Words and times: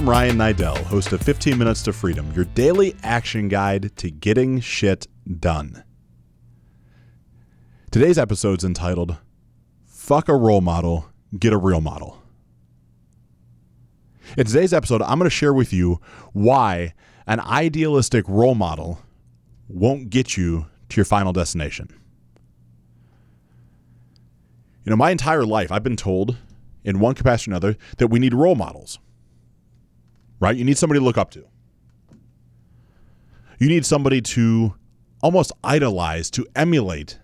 I'm 0.00 0.08
Ryan 0.08 0.38
Niddel, 0.38 0.78
host 0.84 1.12
of 1.12 1.20
15 1.20 1.58
Minutes 1.58 1.82
to 1.82 1.92
Freedom, 1.92 2.32
your 2.32 2.46
daily 2.46 2.96
action 3.02 3.48
guide 3.48 3.94
to 3.98 4.10
getting 4.10 4.58
shit 4.58 5.06
done. 5.38 5.84
Today's 7.90 8.16
episode's 8.16 8.64
entitled 8.64 9.18
Fuck 9.84 10.30
a 10.30 10.34
Role 10.34 10.62
Model, 10.62 11.04
Get 11.38 11.52
a 11.52 11.58
Real 11.58 11.82
Model. 11.82 12.16
In 14.38 14.46
today's 14.46 14.72
episode, 14.72 15.02
I'm 15.02 15.18
going 15.18 15.28
to 15.28 15.36
share 15.36 15.52
with 15.52 15.70
you 15.70 16.00
why 16.32 16.94
an 17.26 17.40
idealistic 17.40 18.26
role 18.26 18.54
model 18.54 19.02
won't 19.68 20.08
get 20.08 20.34
you 20.34 20.64
to 20.88 20.96
your 20.96 21.04
final 21.04 21.34
destination. 21.34 21.90
You 24.86 24.90
know, 24.90 24.96
my 24.96 25.10
entire 25.10 25.44
life, 25.44 25.70
I've 25.70 25.84
been 25.84 25.96
told 25.96 26.38
in 26.84 27.00
one 27.00 27.14
capacity 27.14 27.50
or 27.50 27.52
another 27.52 27.76
that 27.98 28.06
we 28.06 28.18
need 28.18 28.32
role 28.32 28.54
models 28.54 28.98
right? 30.40 30.56
You 30.56 30.64
need 30.64 30.78
somebody 30.78 30.98
to 30.98 31.04
look 31.04 31.18
up 31.18 31.30
to. 31.32 31.44
You 33.58 33.68
need 33.68 33.84
somebody 33.86 34.22
to 34.22 34.74
almost 35.22 35.52
idolize, 35.62 36.30
to 36.30 36.46
emulate 36.56 37.18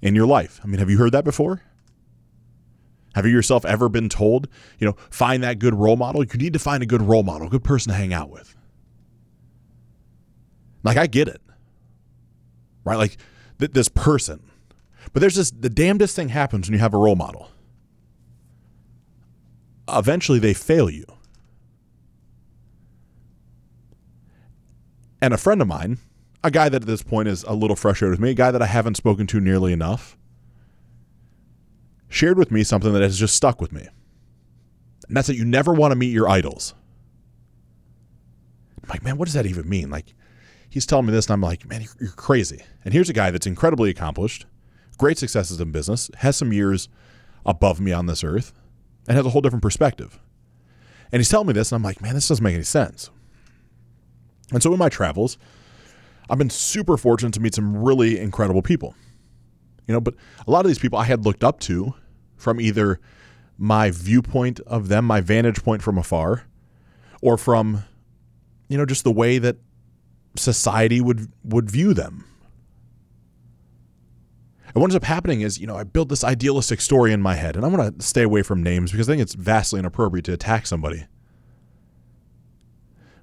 in 0.00 0.14
your 0.14 0.26
life. 0.26 0.58
I 0.64 0.66
mean, 0.66 0.78
have 0.78 0.88
you 0.88 0.98
heard 0.98 1.12
that 1.12 1.24
before? 1.24 1.62
Have 3.14 3.26
you 3.26 3.32
yourself 3.32 3.64
ever 3.64 3.88
been 3.88 4.08
told, 4.08 4.48
you 4.78 4.86
know, 4.86 4.96
find 5.10 5.42
that 5.42 5.58
good 5.58 5.74
role 5.74 5.96
model? 5.96 6.24
You 6.24 6.38
need 6.38 6.52
to 6.52 6.58
find 6.58 6.82
a 6.82 6.86
good 6.86 7.02
role 7.02 7.22
model, 7.22 7.48
a 7.48 7.50
good 7.50 7.64
person 7.64 7.92
to 7.92 7.96
hang 7.98 8.12
out 8.12 8.30
with. 8.30 8.54
Like, 10.82 10.96
I 10.96 11.06
get 11.06 11.28
it, 11.28 11.42
right? 12.84 12.96
Like, 12.96 13.16
th- 13.58 13.72
this 13.72 13.88
person. 13.88 14.40
But 15.12 15.20
there's 15.20 15.34
this, 15.34 15.50
the 15.50 15.68
damnedest 15.68 16.14
thing 16.14 16.28
happens 16.28 16.68
when 16.68 16.74
you 16.74 16.78
have 16.80 16.94
a 16.94 16.98
role 16.98 17.16
model. 17.16 17.50
Eventually, 19.88 20.38
they 20.38 20.54
fail 20.54 20.88
you. 20.88 21.04
And 25.20 25.34
a 25.34 25.38
friend 25.38 25.60
of 25.60 25.68
mine, 25.68 25.98
a 26.44 26.50
guy 26.50 26.68
that 26.68 26.82
at 26.82 26.86
this 26.86 27.02
point 27.02 27.28
is 27.28 27.42
a 27.44 27.52
little 27.52 27.76
frustrated 27.76 28.12
with 28.12 28.20
me, 28.20 28.30
a 28.30 28.34
guy 28.34 28.50
that 28.50 28.62
I 28.62 28.66
haven't 28.66 28.96
spoken 28.96 29.26
to 29.28 29.40
nearly 29.40 29.72
enough, 29.72 30.16
shared 32.08 32.38
with 32.38 32.50
me 32.50 32.62
something 32.64 32.92
that 32.92 33.02
has 33.02 33.18
just 33.18 33.34
stuck 33.34 33.60
with 33.60 33.72
me. 33.72 33.86
And 35.08 35.16
that's 35.16 35.26
that 35.26 35.36
you 35.36 35.44
never 35.44 35.72
want 35.72 35.92
to 35.92 35.96
meet 35.96 36.12
your 36.12 36.28
idols. 36.28 36.74
I'm 38.82 38.88
like, 38.88 39.02
man, 39.02 39.18
what 39.18 39.24
does 39.24 39.34
that 39.34 39.46
even 39.46 39.68
mean? 39.68 39.90
Like, 39.90 40.14
he's 40.70 40.86
telling 40.86 41.06
me 41.06 41.12
this, 41.12 41.26
and 41.26 41.32
I'm 41.34 41.40
like, 41.40 41.68
man, 41.68 41.84
you're 42.00 42.10
crazy. 42.10 42.62
And 42.84 42.94
here's 42.94 43.10
a 43.10 43.14
guy 43.14 43.30
that's 43.30 43.46
incredibly 43.46 43.90
accomplished, 43.90 44.46
great 44.96 45.18
successes 45.18 45.60
in 45.60 45.72
business, 45.72 46.10
has 46.18 46.36
some 46.36 46.52
years 46.52 46.88
above 47.44 47.80
me 47.80 47.92
on 47.92 48.06
this 48.06 48.22
earth, 48.22 48.52
and 49.06 49.16
has 49.16 49.26
a 49.26 49.30
whole 49.30 49.40
different 49.40 49.62
perspective. 49.62 50.18
And 51.10 51.20
he's 51.20 51.28
telling 51.28 51.46
me 51.46 51.54
this, 51.54 51.72
and 51.72 51.76
I'm 51.76 51.82
like, 51.82 52.02
man, 52.02 52.14
this 52.14 52.28
doesn't 52.28 52.44
make 52.44 52.54
any 52.54 52.64
sense. 52.64 53.10
And 54.52 54.62
so 54.62 54.72
in 54.72 54.78
my 54.78 54.88
travels, 54.88 55.38
I've 56.30 56.38
been 56.38 56.50
super 56.50 56.96
fortunate 56.96 57.34
to 57.34 57.40
meet 57.40 57.54
some 57.54 57.76
really 57.76 58.18
incredible 58.18 58.62
people. 58.62 58.94
You 59.86 59.94
know, 59.94 60.00
but 60.00 60.14
a 60.46 60.50
lot 60.50 60.64
of 60.64 60.68
these 60.68 60.78
people 60.78 60.98
I 60.98 61.04
had 61.04 61.24
looked 61.24 61.42
up 61.42 61.60
to 61.60 61.94
from 62.36 62.60
either 62.60 63.00
my 63.56 63.90
viewpoint 63.90 64.60
of 64.60 64.88
them, 64.88 65.04
my 65.04 65.20
vantage 65.20 65.62
point 65.62 65.82
from 65.82 65.98
afar, 65.98 66.44
or 67.20 67.36
from 67.36 67.84
you 68.68 68.76
know, 68.76 68.86
just 68.86 69.04
the 69.04 69.12
way 69.12 69.38
that 69.38 69.56
society 70.36 71.00
would 71.00 71.32
would 71.42 71.70
view 71.70 71.94
them. 71.94 72.24
And 74.66 74.76
what 74.76 74.84
ends 74.84 74.96
up 74.96 75.04
happening 75.04 75.40
is, 75.40 75.58
you 75.58 75.66
know, 75.66 75.76
I 75.76 75.84
build 75.84 76.10
this 76.10 76.22
idealistic 76.22 76.82
story 76.82 77.12
in 77.12 77.22
my 77.22 77.34
head, 77.34 77.56
and 77.56 77.64
I 77.64 77.68
want 77.68 77.98
to 77.98 78.06
stay 78.06 78.22
away 78.22 78.42
from 78.42 78.62
names 78.62 78.92
because 78.92 79.08
I 79.08 79.12
think 79.12 79.22
it's 79.22 79.34
vastly 79.34 79.78
inappropriate 79.78 80.26
to 80.26 80.34
attack 80.34 80.66
somebody. 80.66 81.06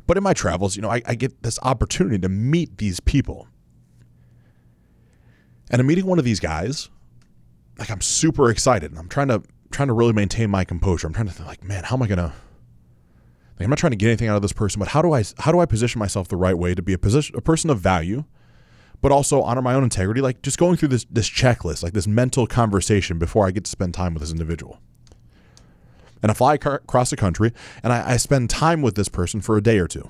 But 0.07 0.17
in 0.17 0.23
my 0.23 0.33
travels, 0.33 0.75
you 0.75 0.81
know, 0.81 0.89
I, 0.89 1.01
I 1.05 1.15
get 1.15 1.43
this 1.43 1.59
opportunity 1.63 2.19
to 2.19 2.29
meet 2.29 2.77
these 2.77 2.99
people. 2.99 3.47
And 5.71 5.79
I'm 5.79 5.87
meeting 5.87 6.05
one 6.05 6.19
of 6.19 6.25
these 6.25 6.39
guys, 6.39 6.89
like 7.79 7.89
I'm 7.89 8.01
super 8.01 8.49
excited. 8.49 8.91
And 8.91 8.99
I'm 8.99 9.09
trying 9.09 9.29
to 9.29 9.41
trying 9.71 9.87
to 9.87 9.93
really 9.93 10.13
maintain 10.13 10.49
my 10.49 10.63
composure. 10.63 11.07
I'm 11.07 11.13
trying 11.13 11.27
to 11.27 11.33
think 11.33 11.47
like, 11.47 11.63
man, 11.63 11.83
how 11.83 11.95
am 11.95 12.03
I 12.03 12.07
gonna 12.07 12.33
like, 13.57 13.63
I'm 13.63 13.69
not 13.69 13.79
trying 13.79 13.91
to 13.91 13.97
get 13.97 14.07
anything 14.07 14.27
out 14.27 14.35
of 14.35 14.41
this 14.41 14.53
person, 14.53 14.79
but 14.79 14.89
how 14.89 15.01
do 15.01 15.13
I 15.13 15.23
how 15.39 15.51
do 15.51 15.59
I 15.59 15.65
position 15.65 15.99
myself 15.99 16.27
the 16.27 16.37
right 16.37 16.57
way 16.57 16.75
to 16.75 16.81
be 16.81 16.93
a 16.93 16.97
position 16.97 17.35
a 17.35 17.41
person 17.41 17.69
of 17.69 17.79
value, 17.79 18.25
but 19.01 19.11
also 19.11 19.41
honor 19.41 19.61
my 19.61 19.73
own 19.73 19.83
integrity? 19.83 20.21
Like 20.21 20.43
just 20.43 20.59
going 20.59 20.77
through 20.77 20.89
this 20.89 21.05
this 21.09 21.29
checklist, 21.29 21.81
like 21.81 21.93
this 21.93 22.05
mental 22.05 22.45
conversation 22.45 23.17
before 23.17 23.47
I 23.47 23.51
get 23.51 23.63
to 23.63 23.71
spend 23.71 23.95
time 23.95 24.13
with 24.13 24.21
this 24.21 24.31
individual 24.31 24.79
and 26.21 26.31
I 26.31 26.33
fly 26.33 26.55
across 26.55 27.09
the 27.09 27.15
country 27.15 27.51
and 27.83 27.93
I, 27.93 28.11
I 28.11 28.17
spend 28.17 28.49
time 28.49 28.81
with 28.81 28.95
this 28.95 29.09
person 29.09 29.41
for 29.41 29.57
a 29.57 29.61
day 29.61 29.79
or 29.79 29.87
two. 29.87 30.09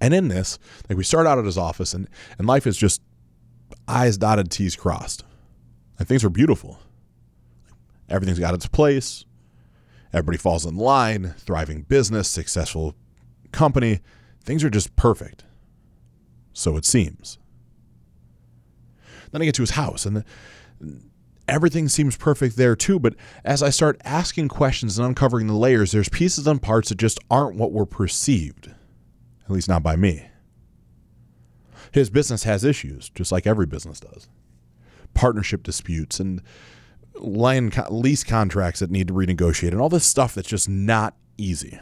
And 0.00 0.14
in 0.14 0.28
this, 0.28 0.58
like 0.88 0.96
we 0.96 1.04
start 1.04 1.26
out 1.26 1.38
at 1.38 1.44
his 1.44 1.58
office 1.58 1.92
and, 1.92 2.08
and 2.38 2.46
life 2.46 2.66
is 2.66 2.76
just 2.76 3.02
I's 3.86 4.16
dotted, 4.16 4.50
T's 4.50 4.76
crossed. 4.76 5.24
And 5.98 6.08
things 6.08 6.24
are 6.24 6.30
beautiful. 6.30 6.78
Everything's 8.08 8.38
got 8.38 8.54
its 8.54 8.66
place. 8.66 9.24
Everybody 10.12 10.38
falls 10.38 10.66
in 10.66 10.76
line, 10.76 11.34
thriving 11.38 11.82
business, 11.82 12.28
successful 12.28 12.94
company. 13.52 14.00
Things 14.42 14.64
are 14.64 14.70
just 14.70 14.96
perfect. 14.96 15.44
So 16.52 16.76
it 16.76 16.84
seems. 16.84 17.38
Then 19.30 19.42
I 19.42 19.44
get 19.44 19.54
to 19.56 19.62
his 19.62 19.70
house 19.70 20.06
and 20.06 20.24
everything 21.50 21.88
seems 21.88 22.16
perfect 22.16 22.56
there 22.56 22.76
too. 22.76 22.98
But 22.98 23.14
as 23.44 23.62
I 23.62 23.70
start 23.70 24.00
asking 24.04 24.48
questions 24.48 24.98
and 24.98 25.06
uncovering 25.06 25.46
the 25.46 25.54
layers, 25.54 25.92
there's 25.92 26.08
pieces 26.08 26.46
and 26.46 26.62
parts 26.62 26.88
that 26.88 26.98
just 26.98 27.18
aren't 27.30 27.56
what 27.56 27.72
were 27.72 27.86
perceived, 27.86 28.68
at 29.44 29.50
least 29.50 29.68
not 29.68 29.82
by 29.82 29.96
me. 29.96 30.28
His 31.92 32.08
business 32.08 32.44
has 32.44 32.64
issues, 32.64 33.10
just 33.10 33.32
like 33.32 33.46
every 33.46 33.66
business 33.66 34.00
does 34.00 34.28
partnership 35.14 35.62
disputes 35.62 36.20
and 36.20 36.42
land 37.14 37.76
lease 37.90 38.24
contracts 38.24 38.80
that 38.80 38.90
need 38.90 39.08
to 39.08 39.14
renegotiate 39.14 39.72
and 39.72 39.80
all 39.80 39.88
this 39.88 40.06
stuff 40.06 40.34
that's 40.34 40.48
just 40.48 40.68
not 40.68 41.14
easy. 41.36 41.78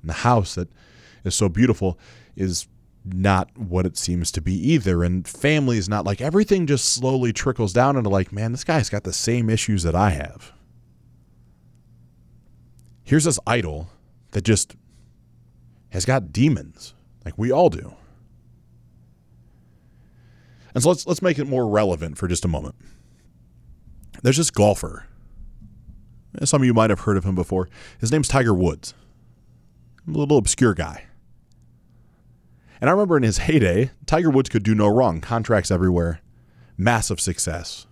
And 0.00 0.10
the 0.10 0.14
house 0.14 0.54
that 0.54 0.68
is 1.24 1.34
so 1.34 1.48
beautiful 1.48 1.98
is 2.36 2.66
not 3.04 3.56
what 3.56 3.86
it 3.86 3.96
seems 3.96 4.30
to 4.32 4.40
be 4.40 4.54
either. 4.72 5.02
And 5.02 5.26
family 5.26 5.78
is 5.78 5.88
not 5.88 6.04
like 6.04 6.20
everything 6.20 6.66
just 6.66 6.86
slowly 6.86 7.32
trickles 7.32 7.72
down 7.72 7.96
into 7.96 8.10
like, 8.10 8.32
man, 8.32 8.52
this 8.52 8.64
guy's 8.64 8.90
got 8.90 9.04
the 9.04 9.12
same 9.12 9.48
issues 9.48 9.82
that 9.82 9.94
I 9.94 10.10
have. 10.10 10.52
Here's 13.04 13.24
this 13.24 13.40
idol 13.46 13.88
that 14.32 14.42
just 14.42 14.76
has 15.90 16.04
got 16.04 16.32
demons, 16.32 16.94
like 17.24 17.36
we 17.36 17.50
all 17.50 17.68
do. 17.68 17.94
And 20.74 20.82
so 20.82 20.90
let's 20.90 21.06
let's 21.06 21.22
make 21.22 21.38
it 21.38 21.46
more 21.46 21.68
relevant 21.68 22.16
for 22.16 22.28
just 22.28 22.44
a 22.44 22.48
moment. 22.48 22.76
There's 24.22 24.36
this 24.36 24.50
golfer. 24.50 25.06
Some 26.44 26.62
of 26.62 26.66
you 26.66 26.74
might 26.74 26.90
have 26.90 27.00
heard 27.00 27.16
of 27.16 27.24
him 27.24 27.34
before. 27.34 27.68
His 27.98 28.12
name's 28.12 28.28
Tiger 28.28 28.54
Woods. 28.54 28.94
A 30.06 30.12
little 30.12 30.38
obscure 30.38 30.74
guy. 30.74 31.06
And 32.80 32.88
I 32.88 32.92
remember 32.92 33.16
in 33.16 33.22
his 33.22 33.38
heyday, 33.38 33.90
Tiger 34.06 34.30
Woods 34.30 34.48
could 34.48 34.62
do 34.62 34.74
no 34.74 34.88
wrong. 34.88 35.20
Contracts 35.20 35.70
everywhere, 35.70 36.20
massive 36.78 37.20
success. 37.20 37.86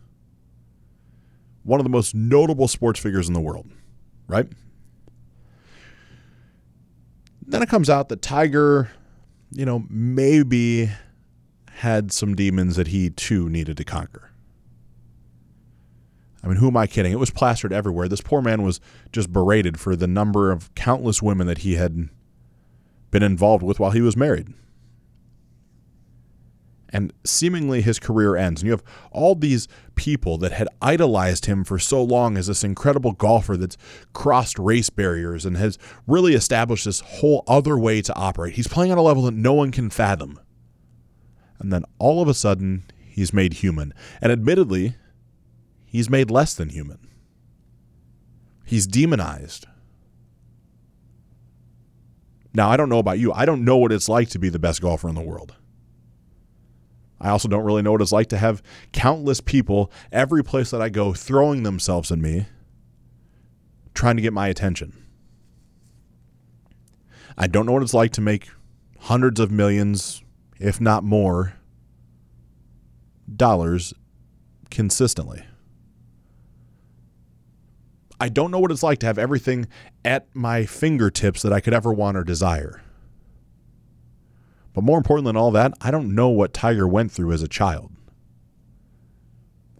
One 1.63 1.79
of 1.79 1.85
the 1.85 1.91
most 1.91 2.15
notable 2.15 2.69
sports 2.69 2.99
figures 2.99 3.29
in 3.29 3.35
the 3.35 3.41
world, 3.41 3.71
right? 4.27 4.49
Then 7.47 7.63
it 7.63 7.69
comes 7.69 7.91
out 7.91 8.09
that 8.09 8.23
Tiger, 8.23 8.91
you 9.51 9.67
know, 9.67 9.85
maybe 9.91 10.91
had 11.73 12.11
some 12.11 12.35
demons 12.35 12.77
that 12.77 12.89
he 12.89 13.11
too 13.11 13.49
needed 13.49 13.77
to 13.77 13.85
conquer. 13.85 14.31
I 16.43 16.47
mean, 16.47 16.57
who 16.57 16.69
am 16.69 16.77
I 16.77 16.87
kidding? 16.87 17.13
It 17.13 17.19
was 17.19 17.31
plastered 17.31 17.73
everywhere. 17.73 18.09
This 18.09 18.21
poor 18.21 18.41
man 18.41 18.63
was 18.63 18.81
just 19.13 19.33
berated 19.33 19.79
for 19.79 19.97
the 19.97 20.07
number 20.07 20.51
of 20.51 20.75
countless 20.75 21.21
women 21.21 21.47
that 21.47 21.59
he 21.59 21.75
had 21.75 22.09
been 23.11 23.23
involved 23.23 23.63
with 23.63 23.79
while 23.79 23.91
he 23.91 24.01
was 24.01 24.17
married 24.17 24.55
and 26.91 27.13
seemingly 27.25 27.81
his 27.83 27.99
career 27.99 28.37
ends. 28.37 28.63
And 28.63 28.67
you 28.67 28.73
have 28.73 28.83
all 29.11 29.35
these 29.35 29.69
people 29.95 30.39
that 30.39 30.53
had 30.53 30.69
idolized 30.81 31.47
him 31.47 31.65
for 31.65 31.79
so 31.79 32.03
long 32.03 32.37
as 32.39 32.47
this 32.47 32.65
incredible 32.65 33.13
golfer 33.13 33.57
that's 33.57 33.77
crossed 34.13 34.59
race 34.59 34.91
barriers 34.91 35.45
and 35.45 35.57
has 35.57 35.79
really 36.07 36.35
established 36.35 36.85
this 36.85 37.01
whole 37.01 37.45
other 37.47 37.79
way 37.79 38.01
to 38.03 38.15
operate. 38.15 38.55
He's 38.55 38.69
playing 38.69 38.93
on 38.93 38.99
a 38.99 39.03
level 39.03 39.25
that 39.25 39.35
no 39.35 39.53
one 39.53 39.71
can 39.71 39.91
fathom. 39.91 40.41
And 41.59 41.73
then 41.73 41.85
all 41.99 42.23
of 42.23 42.29
a 42.29 42.35
sudden, 42.35 42.85
he's 42.99 43.33
made 43.33 43.55
human. 43.55 43.93
And 44.23 44.31
admittedly, 44.31 44.95
he's 45.85 46.09
made 46.09 46.31
less 46.31 46.55
than 46.55 46.69
human. 46.69 46.99
He's 48.65 48.87
demonized. 48.87 49.67
Now, 52.55 52.71
I 52.71 52.77
don't 52.77 52.89
know 52.89 52.99
about 52.99 53.19
you. 53.19 53.33
I 53.33 53.45
don't 53.45 53.65
know 53.65 53.77
what 53.77 53.93
it's 53.93 54.09
like 54.09 54.31
to 54.31 54.39
be 54.39 54.49
the 54.49 54.59
best 54.59 54.81
golfer 54.81 55.09
in 55.09 55.15
the 55.15 55.21
world. 55.21 55.55
I 57.21 57.31
also 57.31 57.49
don't 57.49 57.65
really 57.65 57.83
know 57.83 57.93
what 57.93 58.03
it's 58.03 58.13
like 58.13 58.29
to 58.29 58.39
have 58.39 58.63
countless 58.93 59.41
people 59.41 59.91
every 60.13 60.45
place 60.45 60.71
that 60.71 60.81
I 60.81 60.89
go 60.89 61.13
throwing 61.13 61.65
themselves 61.65 62.13
at 62.13 62.19
me, 62.19 62.47
trying 63.95 64.17
to 64.17 64.23
get 64.23 64.33
my 64.33 64.49
attention. 64.49 64.93
I 67.37 67.47
don't 67.47 67.67
know 67.67 67.73
what 67.73 67.83
it's 67.83 67.95
like 67.95 68.13
to 68.13 68.21
make 68.21 68.49
hundreds 69.01 69.41
of 69.41 69.51
millions, 69.51 70.23
if 70.59 70.81
not 70.81 71.05
more, 71.05 71.55
dollars 73.35 73.95
consistently. 74.71 75.45
I 78.21 78.29
don't 78.29 78.51
know 78.51 78.59
what 78.59 78.73
it's 78.73 78.83
like 78.83 78.99
to 79.01 79.07
have 79.07 79.19
everything 79.19 79.69
at 80.05 80.27
my 80.35 80.67
fingertips 80.67 81.43
that 81.43 81.53
I 81.53 81.61
could 81.61 81.75
ever 81.75 81.93
want 81.93 82.17
or 82.17 82.25
desire. 82.25 82.83
But 84.79 84.85
more 84.85 84.99
important 84.99 85.27
than 85.27 85.37
all 85.37 85.51
that, 85.51 85.75
I 85.81 85.91
don't 85.91 86.15
know 86.15 86.29
what 86.29 86.55
Tiger 86.55 86.87
went 86.87 87.11
through 87.11 87.33
as 87.33 87.43
a 87.43 87.49
child. 87.49 87.91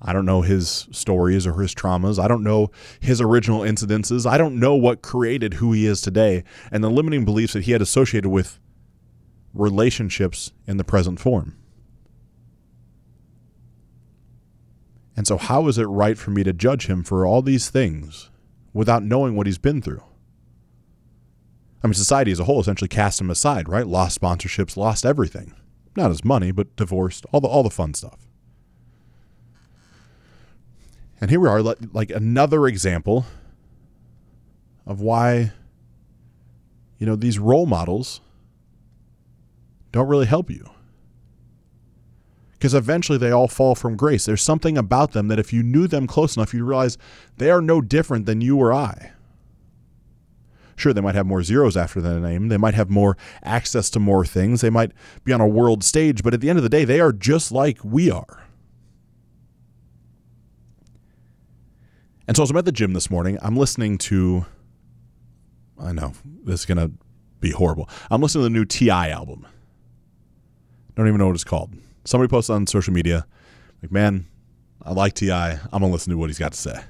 I 0.03 0.13
don't 0.13 0.27
know 0.27 0.43
his 0.43 0.89
stories 0.91 1.47
or 1.47 1.61
his 1.61 1.73
traumas. 1.73 2.19
I 2.19 2.27
don't 2.27 2.43
know 2.43 2.73
his 2.99 3.21
original 3.21 3.61
incidences. 3.61 4.29
I 4.29 4.37
don't 4.37 4.59
know 4.59 4.75
what 4.75 5.01
created 5.01 5.55
who 5.55 5.71
he 5.71 5.87
is 5.87 6.01
today 6.01 6.43
and 6.73 6.83
the 6.83 6.91
limiting 6.91 7.25
beliefs 7.25 7.53
that 7.53 7.63
he 7.63 7.71
had 7.71 7.81
associated 7.81 8.29
with 8.29 8.59
relationships 9.55 10.51
in 10.67 10.79
the 10.79 10.85
present 10.85 11.21
form. 11.21 11.57
And 15.17 15.29
so, 15.29 15.39
how 15.39 15.69
is 15.69 15.79
it 15.79 15.85
right 15.85 16.19
for 16.19 16.33
me 16.33 16.43
to 16.43 16.53
judge 16.53 16.87
him 16.87 17.05
for 17.05 17.25
all 17.25 17.41
these 17.41 17.71
things 17.71 18.31
without 18.73 19.05
knowing 19.05 19.37
what 19.37 19.47
he's 19.47 19.59
been 19.59 19.81
through? 19.81 20.03
I 21.83 21.87
mean, 21.87 21.95
society 21.95 22.33
as 22.33 22.41
a 22.41 22.45
whole 22.45 22.61
essentially 22.61 22.89
cast 22.89 23.21
him 23.21 23.31
aside, 23.31 23.69
right? 23.69 23.87
Lost 23.87 24.21
sponsorships, 24.21 24.77
lost 24.77 25.07
everything. 25.07 25.55
Not 25.97 26.11
his 26.11 26.25
money, 26.25 26.51
but 26.51 26.75
divorced, 26.77 27.25
all 27.33 27.41
the 27.41 27.49
all 27.49 27.63
the 27.63 27.71
fun 27.71 27.95
stuff. 27.95 28.27
And 31.21 31.31
here 31.31 31.41
we 31.41 31.49
are, 31.49 31.63
like 31.63 32.11
another 32.11 32.67
example 32.67 33.27
of 34.87 35.01
why, 35.01 35.53
you 36.99 37.07
know, 37.07 37.17
these 37.17 37.39
role 37.39 37.67
models 37.67 38.21
don't 39.91 40.09
really 40.09 40.27
help 40.27 40.51
you. 40.51 40.69
Because 42.53 42.75
eventually 42.75 43.19
they 43.19 43.31
all 43.31 43.49
fall 43.49 43.75
from 43.75 43.97
grace. 43.97 44.27
There's 44.27 44.43
something 44.43 44.77
about 44.79 45.13
them 45.13 45.29
that 45.29 45.39
if 45.39 45.53
you 45.53 45.63
knew 45.63 45.87
them 45.87 46.07
close 46.07 46.37
enough, 46.37 46.55
you 46.55 46.65
realize 46.65 46.99
they 47.37 47.51
are 47.51 47.63
no 47.63 47.81
different 47.81 48.27
than 48.27 48.41
you 48.41 48.57
or 48.57 48.73
I. 48.73 49.13
Sure, 50.79 50.93
they 50.93 51.01
might 51.01 51.17
have 51.17 51.27
more 51.27 51.43
zeros 51.43 51.77
after 51.77 52.01
their 52.01 52.21
name. 52.21 52.49
They 52.49 52.57
might 52.57 52.75
have 52.75 52.89
more 52.89 53.17
access 53.43 53.91
to 53.91 53.99
more 53.99 54.25
things. 54.25 54.61
They 54.61 54.71
might 54.71 54.93
be 55.25 55.33
on 55.33 55.41
a 55.41 55.47
world 55.47 55.83
stage, 55.83 56.23
but 56.23 56.33
at 56.33 56.41
the 56.41 56.49
end 56.49 56.57
of 56.57 56.63
the 56.63 56.69
day, 56.69 56.85
they 56.85 57.01
are 57.01 57.13
just 57.13 57.51
like 57.51 57.85
we 57.85 58.11
are. 58.13 58.45
And 62.29 62.37
so 62.37 62.45
as 62.45 62.51
I'm 62.51 62.57
at 62.59 62.65
the 62.65 62.71
gym 62.71 62.93
this 62.93 63.11
morning, 63.11 63.39
I'm 63.43 63.57
listening 63.57 63.99
to 63.99 64.47
I 65.81 65.93
know 65.93 66.13
this 66.45 66.61
is 66.61 66.67
gonna 66.67 66.93
be 67.41 67.51
horrible. 67.51 67.89
I'm 68.09 68.21
listening 68.21 68.45
to 68.45 68.49
the 68.49 68.55
new 68.55 68.65
T.I. 68.65 69.09
album. 69.09 69.47
Don't 70.95 71.09
even 71.09 71.19
know 71.19 71.27
what 71.27 71.35
it's 71.35 71.45
called. 71.45 71.75
Somebody 72.05 72.31
posted 72.31 72.55
on 72.55 72.67
social 72.67 72.93
media, 72.93 73.27
like, 73.83 73.91
man, 73.91 74.27
I 74.83 74.93
like 74.93 75.15
T.I. 75.15 75.53
I'm 75.53 75.69
gonna 75.73 75.89
listen 75.89 76.13
to 76.13 76.19
what 76.19 76.29
he's 76.29 76.39
got 76.39 76.53
to 76.53 76.59
say. 76.59 76.81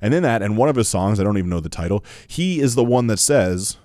And 0.00 0.14
in 0.14 0.22
that, 0.22 0.42
and 0.42 0.56
one 0.56 0.68
of 0.68 0.76
his 0.76 0.88
songs, 0.88 1.20
I 1.20 1.24
don't 1.24 1.38
even 1.38 1.50
know 1.50 1.60
the 1.60 1.68
title, 1.68 2.04
he 2.26 2.60
is 2.60 2.74
the 2.74 2.84
one 2.84 3.06
that 3.08 3.18
says, 3.18 3.76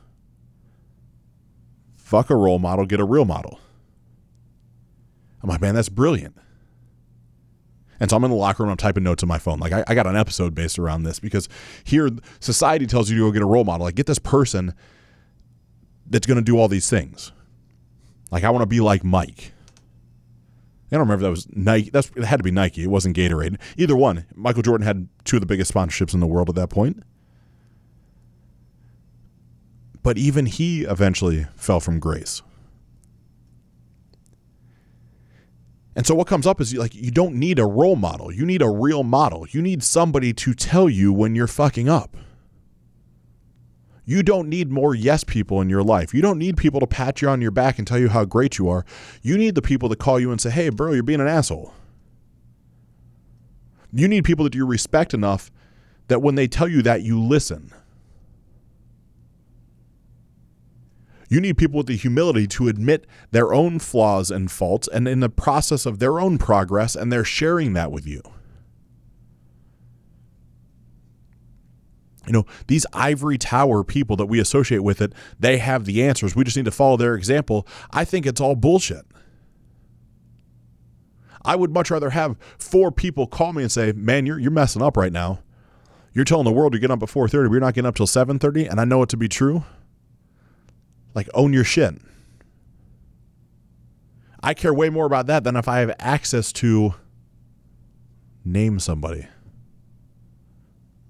Fuck 1.96 2.30
a 2.30 2.36
role 2.36 2.60
model, 2.60 2.86
get 2.86 3.00
a 3.00 3.06
real 3.06 3.26
model. 3.26 3.60
I'm 5.42 5.50
like, 5.50 5.62
man, 5.62 5.76
that's 5.76 5.90
brilliant. 5.90 6.38
And 8.00 8.10
so 8.10 8.18
I'm 8.18 8.24
in 8.24 8.32
the 8.32 8.38
locker 8.38 8.64
room, 8.64 8.72
I'm 8.72 8.78
typing 8.78 9.04
notes 9.04 9.24
on 9.24 9.30
my 9.30 9.40
phone. 9.40 9.60
Like 9.60 9.72
I, 9.72 9.84
I 9.88 9.96
got 9.96 10.08
an 10.08 10.16
episode 10.16 10.54
based 10.54 10.78
around 10.78 11.04
this 11.04 11.20
because 11.20 11.48
here 11.84 12.10
society 12.40 12.86
tells 12.86 13.10
you 13.10 13.18
to 13.18 13.24
go 13.24 13.32
get 13.32 13.42
a 13.42 13.46
role 13.46 13.64
model. 13.64 13.86
Like 13.86 13.96
get 13.96 14.06
this 14.06 14.20
person 14.20 14.74
that's 16.10 16.28
going 16.28 16.38
to 16.38 16.44
do 16.44 16.58
all 16.58 16.68
these 16.68 16.90
things. 16.90 17.32
Like 18.32 18.44
I 18.44 18.50
want 18.50 18.62
to 18.62 18.68
be 18.68 18.80
like 18.80 19.04
Mike. 19.04 19.54
I 20.94 20.98
don't 20.98 21.08
remember 21.08 21.24
that 21.24 21.32
was 21.32 21.48
Nike. 21.52 21.90
That's 21.90 22.12
it 22.16 22.24
had 22.24 22.38
to 22.38 22.44
be 22.44 22.52
Nike. 22.52 22.84
It 22.84 22.90
wasn't 22.90 23.18
Gatorade. 23.18 23.60
Either 23.78 23.96
one. 23.96 24.28
Michael 24.36 24.62
Jordan 24.62 24.86
had 24.86 25.08
two 25.24 25.38
of 25.38 25.42
the 25.42 25.48
biggest 25.48 25.74
sponsorships 25.74 26.14
in 26.14 26.20
the 26.20 26.28
world 26.28 26.50
at 26.50 26.56
that 26.56 26.70
point. 26.70 27.02
But 30.04 30.20
even 30.20 30.46
he 30.46 30.84
eventually 30.84 31.48
fell 31.56 31.80
from 31.80 32.00
grace. 32.00 32.44
And 35.96 36.06
so 36.06 36.14
what 36.14 36.28
comes 36.28 36.46
up 36.46 36.62
is 36.62 36.76
like 36.76 36.94
you 36.94 37.10
don't 37.10 37.36
need 37.36 37.58
a 37.58 37.66
role 37.66 37.96
model. 37.96 38.32
You 38.32 38.46
need 38.46 38.62
a 38.62 38.70
real 38.70 39.04
model. 39.04 39.48
You 39.50 39.64
need 39.64 39.82
somebody 39.82 40.32
to 40.34 40.54
tell 40.54 40.88
you 40.88 41.12
when 41.12 41.34
you're 41.34 41.48
fucking 41.48 41.90
up. 41.90 42.16
You 44.06 44.22
don't 44.22 44.50
need 44.50 44.70
more 44.70 44.94
yes 44.94 45.24
people 45.24 45.62
in 45.62 45.70
your 45.70 45.84
life. 45.84 46.14
You 46.14 46.22
don't 46.22 46.38
need 46.38 46.58
people 46.58 46.80
to 46.82 46.88
pat 46.88 47.22
you 47.22 47.30
on 47.30 47.42
your 47.42 47.52
back 47.52 47.78
and 47.78 47.88
tell 47.88 48.00
you 48.00 48.10
how 48.10 48.26
great 48.26 48.58
you 48.58 48.68
are. 48.68 48.86
You 49.22 49.38
need 49.38 49.56
the 49.56 49.62
people 49.62 49.88
to 49.90 49.96
call 49.96 50.20
you 50.20 50.32
and 50.32 50.42
say, 50.42 50.50
"Hey, 50.50 50.70
bro, 50.70 50.92
you're 50.92 51.04
being 51.04 51.22
an 51.22 51.28
asshole." 51.28 51.74
You 53.94 54.08
need 54.08 54.26
people 54.26 54.44
that 54.44 54.56
you 54.56 54.66
respect 54.66 55.14
enough 55.14 55.52
that 56.08 56.22
when 56.22 56.36
they 56.36 56.48
tell 56.48 56.68
you 56.68 56.82
that 56.82 57.04
you 57.04 57.22
listen. 57.22 57.72
You 61.30 61.40
need 61.40 61.58
people 61.58 61.78
with 61.78 61.88
the 61.88 61.96
humility 61.96 62.46
to 62.48 62.68
admit 62.68 63.08
their 63.32 63.54
own 63.54 63.80
flaws 63.80 64.30
and 64.30 64.52
faults 64.52 64.90
and 64.92 65.08
in 65.08 65.20
the 65.20 65.30
process 65.30 65.86
of 65.86 66.00
their 66.00 66.20
own 66.20 66.38
progress, 66.38 66.96
and 66.96 67.12
they're 67.12 67.24
sharing 67.24 67.74
that 67.74 67.92
with 67.92 68.06
you. 68.06 68.22
You 72.26 72.34
know, 72.34 72.46
these 72.68 72.86
ivory 72.94 73.38
tower 73.38 73.84
people 73.84 74.16
that 74.18 74.28
we 74.28 74.40
associate 74.40 74.80
with 74.80 75.02
it, 75.02 75.14
they 75.40 75.58
have 75.58 75.86
the 75.86 76.04
answers. 76.04 76.36
We 76.36 76.44
just 76.44 76.56
need 76.56 76.66
to 76.66 76.72
follow 76.72 76.98
their 76.98 77.16
example. 77.16 77.68
I 77.92 78.06
think 78.06 78.26
it's 78.26 78.40
all 78.40 78.56
bullshit. 78.56 79.06
I 81.46 81.56
would 81.58 81.72
much 81.72 81.92
rather 81.92 82.12
have 82.12 82.38
four 82.58 82.92
people 82.92 83.28
call 83.28 83.52
me 83.52 83.64
and 83.64 83.72
say, 83.72 83.92
"Man, 83.92 84.26
you're 84.26 84.40
you're 84.40 84.52
messing 84.52 84.82
up 84.82 84.96
right 84.96 85.12
now. 85.12 85.40
You're 86.14 86.26
telling 86.26 86.46
the 86.46 86.54
world 86.54 86.74
you're 86.74 86.80
getting 86.80 86.94
up 86.94 87.04
at 87.04 87.10
4:30, 87.10 87.50
but 87.50 87.54
you're 87.54 87.60
not 87.60 87.74
getting 87.74 87.88
up 87.88 87.96
till 87.96 88.08
7:30, 88.08 88.66
and 88.66 88.80
I 88.80 88.86
know 88.86 89.02
it 89.04 89.10
to 89.10 89.18
be 89.18 89.28
true." 89.28 89.66
Like, 91.14 91.30
own 91.34 91.54
your 91.54 91.64
shit. 91.64 91.96
I 94.42 94.54
care 94.54 94.74
way 94.74 94.90
more 94.90 95.06
about 95.06 95.28
that 95.28 95.44
than 95.44 95.56
if 95.56 95.68
I 95.68 95.80
have 95.80 95.94
access 96.00 96.52
to 96.54 96.96
name 98.44 98.80
somebody. 98.80 99.28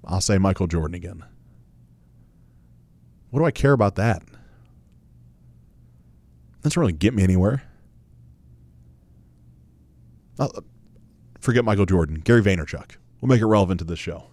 I'll 0.06 0.22
say 0.22 0.38
Michael 0.38 0.68
Jordan 0.68 0.96
again. 0.96 1.24
What 3.30 3.40
do 3.40 3.46
I 3.46 3.52
care 3.52 3.74
about 3.74 3.96
that? 3.96 4.24
That 6.62 6.70
doesn't 6.70 6.80
really 6.80 6.94
get 6.94 7.14
me 7.14 7.24
anywhere. 7.24 7.64
Uh, 10.40 10.48
forget 11.40 11.66
Michael 11.66 11.86
Jordan. 11.86 12.22
Gary 12.24 12.42
Vaynerchuk. 12.42 12.98
We'll 13.22 13.30
make 13.30 13.42
it 13.42 13.46
relevant 13.46 13.80
to 13.80 13.86
this 13.86 14.00
show. 14.00 14.26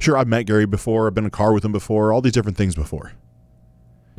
Sure, 0.00 0.16
I've 0.16 0.28
met 0.28 0.44
Gary 0.44 0.66
before, 0.66 1.06
I've 1.06 1.14
been 1.14 1.24
in 1.24 1.28
a 1.28 1.30
car 1.30 1.52
with 1.52 1.64
him 1.64 1.72
before, 1.72 2.12
all 2.12 2.20
these 2.20 2.32
different 2.32 2.56
things 2.56 2.74
before. 2.74 3.12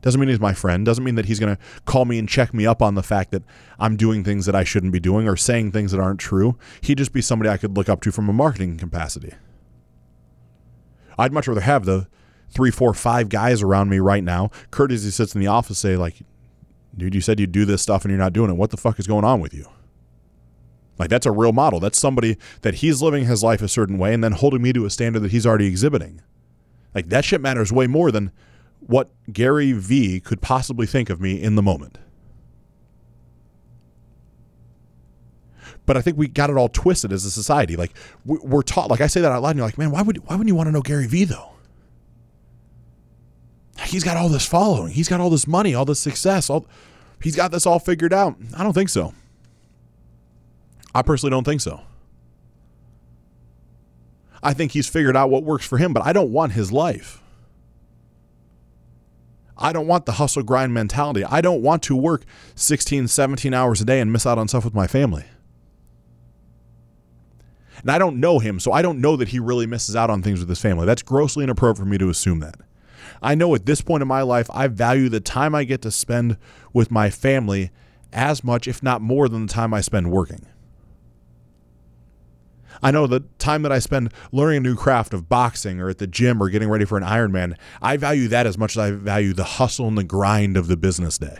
Doesn't 0.01 0.19
mean 0.19 0.29
he's 0.29 0.39
my 0.39 0.53
friend. 0.53 0.85
Doesn't 0.85 1.03
mean 1.03 1.15
that 1.15 1.25
he's 1.25 1.39
going 1.39 1.55
to 1.55 1.61
call 1.85 2.05
me 2.05 2.17
and 2.19 2.27
check 2.27 2.53
me 2.53 2.65
up 2.65 2.81
on 2.81 2.95
the 2.95 3.03
fact 3.03 3.31
that 3.31 3.43
I'm 3.79 3.95
doing 3.95 4.23
things 4.23 4.45
that 4.45 4.55
I 4.55 4.63
shouldn't 4.63 4.93
be 4.93 4.99
doing 4.99 5.27
or 5.27 5.35
saying 5.35 5.71
things 5.71 5.91
that 5.91 5.99
aren't 5.99 6.19
true. 6.19 6.57
He'd 6.81 6.97
just 6.97 7.13
be 7.13 7.21
somebody 7.21 7.49
I 7.49 7.57
could 7.57 7.75
look 7.75 7.89
up 7.89 8.01
to 8.01 8.11
from 8.11 8.29
a 8.29 8.33
marketing 8.33 8.77
capacity. 8.77 9.33
I'd 11.17 11.33
much 11.33 11.47
rather 11.47 11.61
have 11.61 11.85
the 11.85 12.07
three, 12.49 12.71
four, 12.71 12.93
five 12.93 13.29
guys 13.29 13.61
around 13.61 13.89
me 13.89 13.99
right 13.99 14.23
now. 14.23 14.51
Kurt, 14.71 14.91
as 14.91 15.03
he 15.03 15.11
sits 15.11 15.35
in 15.35 15.41
the 15.41 15.47
office, 15.47 15.79
say, 15.79 15.97
like, 15.97 16.21
dude, 16.95 17.13
you 17.13 17.21
said 17.21 17.39
you'd 17.39 17.51
do 17.51 17.65
this 17.65 17.81
stuff 17.81 18.03
and 18.03 18.11
you're 18.11 18.19
not 18.19 18.33
doing 18.33 18.49
it. 18.49 18.55
What 18.55 18.71
the 18.71 18.77
fuck 18.77 18.99
is 18.99 19.07
going 19.07 19.25
on 19.25 19.39
with 19.39 19.53
you? 19.53 19.67
Like 20.99 21.09
that's 21.09 21.25
a 21.25 21.31
real 21.31 21.53
model. 21.53 21.79
That's 21.79 21.97
somebody 21.97 22.37
that 22.61 22.75
he's 22.75 23.01
living 23.01 23.25
his 23.25 23.41
life 23.41 23.61
a 23.61 23.69
certain 23.69 23.97
way 23.97 24.13
and 24.13 24.23
then 24.23 24.33
holding 24.33 24.61
me 24.61 24.73
to 24.73 24.85
a 24.85 24.89
standard 24.89 25.21
that 25.21 25.31
he's 25.31 25.47
already 25.47 25.65
exhibiting. 25.65 26.21
Like 26.93 27.07
that 27.09 27.23
shit 27.23 27.39
matters 27.39 27.71
way 27.71 27.87
more 27.87 28.11
than 28.11 28.31
what 28.89 29.11
Gary 29.31 29.71
V 29.71 30.19
could 30.19 30.41
possibly 30.41 30.87
think 30.87 31.11
of 31.11 31.21
me 31.21 31.39
in 31.39 31.53
the 31.53 31.61
moment. 31.61 31.99
But 35.85 35.95
I 35.95 36.01
think 36.01 36.17
we 36.17 36.27
got 36.27 36.49
it 36.49 36.57
all 36.57 36.69
twisted 36.69 37.13
as 37.13 37.23
a 37.23 37.29
society. 37.29 37.75
Like 37.75 37.91
we're 38.25 38.63
taught, 38.63 38.89
like 38.89 38.99
I 38.99 39.05
say 39.05 39.21
that 39.21 39.31
out 39.31 39.43
loud, 39.43 39.51
and 39.51 39.57
you're 39.59 39.67
like, 39.67 39.77
man, 39.77 39.91
why 39.91 40.01
would 40.01 40.17
why 40.27 40.33
wouldn't 40.33 40.47
you 40.47 40.55
want 40.55 40.67
to 40.67 40.71
know 40.71 40.81
Gary 40.81 41.05
V 41.05 41.25
though? 41.25 41.51
He's 43.85 44.03
got 44.03 44.17
all 44.17 44.27
this 44.27 44.47
following, 44.47 44.91
he's 44.91 45.07
got 45.07 45.21
all 45.21 45.29
this 45.29 45.45
money, 45.47 45.75
all 45.75 45.85
this 45.85 45.99
success, 45.99 46.49
all 46.49 46.65
he's 47.21 47.35
got 47.35 47.51
this 47.51 47.67
all 47.67 47.77
figured 47.77 48.11
out. 48.11 48.37
I 48.57 48.63
don't 48.63 48.73
think 48.73 48.89
so. 48.89 49.13
I 50.95 51.03
personally 51.03 51.29
don't 51.29 51.43
think 51.43 51.61
so. 51.61 51.81
I 54.41 54.53
think 54.53 54.71
he's 54.71 54.87
figured 54.87 55.15
out 55.15 55.29
what 55.29 55.43
works 55.43 55.67
for 55.67 55.77
him, 55.77 55.93
but 55.93 56.03
I 56.03 56.11
don't 56.11 56.31
want 56.31 56.53
his 56.53 56.71
life. 56.71 57.21
I 59.59 59.73
don't 59.73 59.87
want 59.87 60.05
the 60.05 60.13
hustle 60.13 60.41
grind 60.41 60.73
mentality. 60.73 61.23
I 61.23 61.41
don't 61.41 61.61
want 61.61 61.83
to 61.83 61.95
work 61.95 62.23
16, 62.55 63.09
17 63.09 63.53
hours 63.53 63.81
a 63.81 63.85
day 63.85 63.99
and 63.99 64.11
miss 64.11 64.25
out 64.25 64.37
on 64.37 64.47
stuff 64.47 64.63
with 64.63 64.73
my 64.73 64.87
family. 64.87 65.25
And 67.81 67.91
I 67.91 67.97
don't 67.97 68.19
know 68.19 68.39
him, 68.39 68.59
so 68.59 68.71
I 68.71 68.81
don't 68.81 69.01
know 69.01 69.15
that 69.17 69.29
he 69.29 69.39
really 69.39 69.65
misses 69.65 69.95
out 69.95 70.09
on 70.09 70.21
things 70.21 70.39
with 70.39 70.49
his 70.49 70.61
family. 70.61 70.85
That's 70.85 71.01
grossly 71.01 71.43
inappropriate 71.43 71.77
for 71.77 71.85
me 71.85 71.97
to 71.97 72.09
assume 72.09 72.39
that. 72.39 72.55
I 73.21 73.35
know 73.35 73.53
at 73.53 73.65
this 73.65 73.81
point 73.81 74.01
in 74.01 74.07
my 74.07 74.21
life, 74.21 74.49
I 74.53 74.67
value 74.67 75.09
the 75.09 75.19
time 75.19 75.53
I 75.53 75.65
get 75.65 75.81
to 75.81 75.91
spend 75.91 76.37
with 76.73 76.89
my 76.89 77.09
family 77.09 77.71
as 78.13 78.43
much, 78.43 78.67
if 78.67 78.81
not 78.81 79.01
more, 79.01 79.27
than 79.27 79.45
the 79.45 79.53
time 79.53 79.73
I 79.73 79.81
spend 79.81 80.11
working. 80.11 80.45
I 82.81 82.91
know 82.91 83.07
the 83.07 83.21
time 83.37 83.61
that 83.63 83.71
I 83.71 83.79
spend 83.79 84.13
learning 84.31 84.57
a 84.57 84.61
new 84.61 84.75
craft 84.75 85.13
of 85.13 85.27
boxing 85.27 85.79
or 85.79 85.89
at 85.89 85.97
the 85.97 86.07
gym 86.07 86.41
or 86.41 86.49
getting 86.49 86.69
ready 86.69 86.85
for 86.85 86.97
an 86.97 87.03
Ironman, 87.03 87.55
I 87.81 87.97
value 87.97 88.27
that 88.29 88.47
as 88.47 88.57
much 88.57 88.77
as 88.77 88.77
I 88.77 88.91
value 88.91 89.33
the 89.33 89.43
hustle 89.43 89.87
and 89.87 89.97
the 89.97 90.03
grind 90.03 90.57
of 90.57 90.67
the 90.67 90.77
business 90.77 91.17
day. 91.17 91.39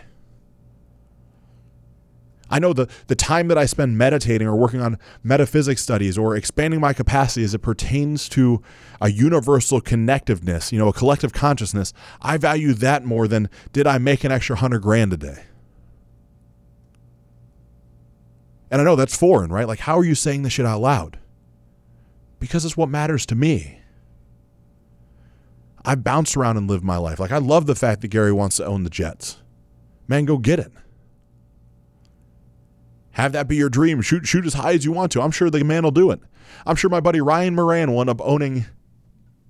I 2.50 2.58
know 2.58 2.72
the, 2.72 2.88
the 3.06 3.14
time 3.14 3.46
that 3.48 3.56
I 3.56 3.66
spend 3.66 3.96
meditating 3.96 4.46
or 4.46 4.56
working 4.56 4.80
on 4.80 4.98
metaphysics 5.22 5.82
studies 5.82 6.18
or 6.18 6.34
expanding 6.36 6.80
my 6.80 6.92
capacity 6.92 7.44
as 7.44 7.54
it 7.54 7.60
pertains 7.60 8.28
to 8.30 8.60
a 9.00 9.08
universal 9.08 9.80
connectiveness, 9.80 10.72
you 10.72 10.78
know, 10.78 10.88
a 10.88 10.92
collective 10.92 11.32
consciousness, 11.32 11.92
I 12.20 12.38
value 12.38 12.74
that 12.74 13.04
more 13.04 13.28
than 13.28 13.48
did 13.72 13.86
I 13.86 13.98
make 13.98 14.24
an 14.24 14.32
extra 14.32 14.56
hundred 14.56 14.82
grand 14.82 15.12
a 15.12 15.16
day. 15.16 15.44
And 18.68 18.80
I 18.80 18.84
know 18.84 18.96
that's 18.96 19.16
foreign, 19.16 19.52
right? 19.52 19.66
Like, 19.66 19.80
how 19.80 19.96
are 19.96 20.04
you 20.04 20.16
saying 20.16 20.42
this 20.42 20.52
shit 20.52 20.66
out 20.66 20.80
loud? 20.80 21.19
Because 22.40 22.64
it's 22.64 22.76
what 22.76 22.88
matters 22.88 23.24
to 23.26 23.36
me. 23.36 23.78
I 25.84 25.94
bounce 25.94 26.36
around 26.36 26.56
and 26.56 26.68
live 26.68 26.82
my 26.82 26.96
life. 26.96 27.20
Like, 27.20 27.30
I 27.30 27.38
love 27.38 27.66
the 27.66 27.74
fact 27.74 28.00
that 28.00 28.08
Gary 28.08 28.32
wants 28.32 28.56
to 28.56 28.66
own 28.66 28.82
the 28.82 28.90
Jets. 28.90 29.38
Man, 30.08 30.24
go 30.24 30.36
get 30.38 30.58
it. 30.58 30.72
Have 33.12 33.32
that 33.32 33.48
be 33.48 33.56
your 33.56 33.68
dream. 33.68 34.02
Shoot, 34.02 34.26
shoot 34.26 34.44
as 34.44 34.54
high 34.54 34.72
as 34.72 34.84
you 34.84 34.92
want 34.92 35.12
to. 35.12 35.22
I'm 35.22 35.30
sure 35.30 35.50
the 35.50 35.62
man 35.64 35.84
will 35.84 35.90
do 35.90 36.10
it. 36.10 36.20
I'm 36.66 36.76
sure 36.76 36.90
my 36.90 37.00
buddy 37.00 37.20
Ryan 37.20 37.54
Moran 37.54 37.88
end 37.90 38.10
up 38.10 38.20
owning 38.22 38.66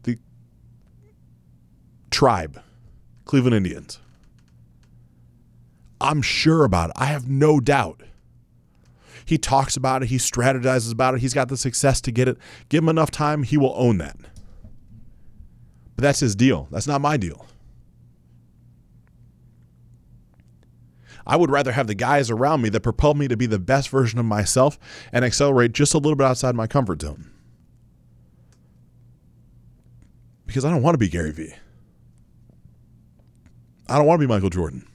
the 0.03 0.19
tribe, 2.11 2.63
Cleveland 3.25 3.57
Indians. 3.57 4.01
I'm 6.01 6.23
sure 6.23 6.65
about 6.65 6.91
it. 6.91 6.97
I 6.97 7.07
have 7.07 7.29
no 7.29 7.61
doubt. 7.61 8.03
He 9.31 9.39
talks 9.39 9.77
about 9.77 10.03
it, 10.03 10.09
he 10.09 10.17
strategizes 10.17 10.91
about 10.91 11.15
it, 11.15 11.21
he's 11.21 11.35
got 11.35 11.49
the 11.49 11.57
success 11.57 12.01
to 12.01 12.11
get 12.11 12.27
it. 12.27 12.37
Give 12.69 12.83
him 12.83 12.89
enough 12.89 13.13
time, 13.13 13.45
he 13.45 13.57
will 13.57 13.73
own 13.77 13.99
that. 13.99 14.17
But 15.95 16.03
that's 16.03 16.19
his 16.19 16.35
deal. 16.35 16.67
That's 16.73 16.89
not 16.89 17.01
my 17.01 17.17
deal. 17.17 17.47
I 21.25 21.37
would 21.37 21.49
rather 21.49 21.71
have 21.71 21.87
the 21.87 21.95
guys 21.95 22.29
around 22.29 22.63
me 22.63 22.71
that 22.71 22.81
propel 22.81 23.15
me 23.15 23.29
to 23.29 23.37
be 23.37 23.47
the 23.47 23.61
best 23.61 23.89
version 23.89 24.19
of 24.19 24.25
myself 24.25 24.81
and 25.13 25.25
accelerate 25.25 25.75
just 25.75 25.95
a 25.95 25.99
little 25.99 26.17
bit 26.17 26.27
outside 26.27 26.57
my 26.57 26.67
comfort 26.67 27.01
zone. 27.01 27.31
Because 30.45 30.65
I 30.65 30.71
don't 30.73 30.83
want 30.83 30.95
to 30.95 30.99
be 30.99 31.09
Gary 31.09 31.31
Vee. 31.31 31.55
I 33.89 33.97
don't 33.97 34.07
want 34.07 34.21
to 34.21 34.27
be 34.27 34.35
Michael 34.35 34.51
Jordan. 34.51 34.90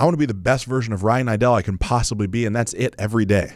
I 0.00 0.04
want 0.04 0.14
to 0.14 0.18
be 0.18 0.24
the 0.24 0.32
best 0.32 0.64
version 0.64 0.94
of 0.94 1.04
Ryan 1.04 1.26
Niddel 1.26 1.54
I 1.54 1.60
can 1.60 1.76
possibly 1.76 2.26
be, 2.26 2.46
and 2.46 2.56
that's 2.56 2.72
it 2.72 2.94
every 2.98 3.26
day. 3.26 3.52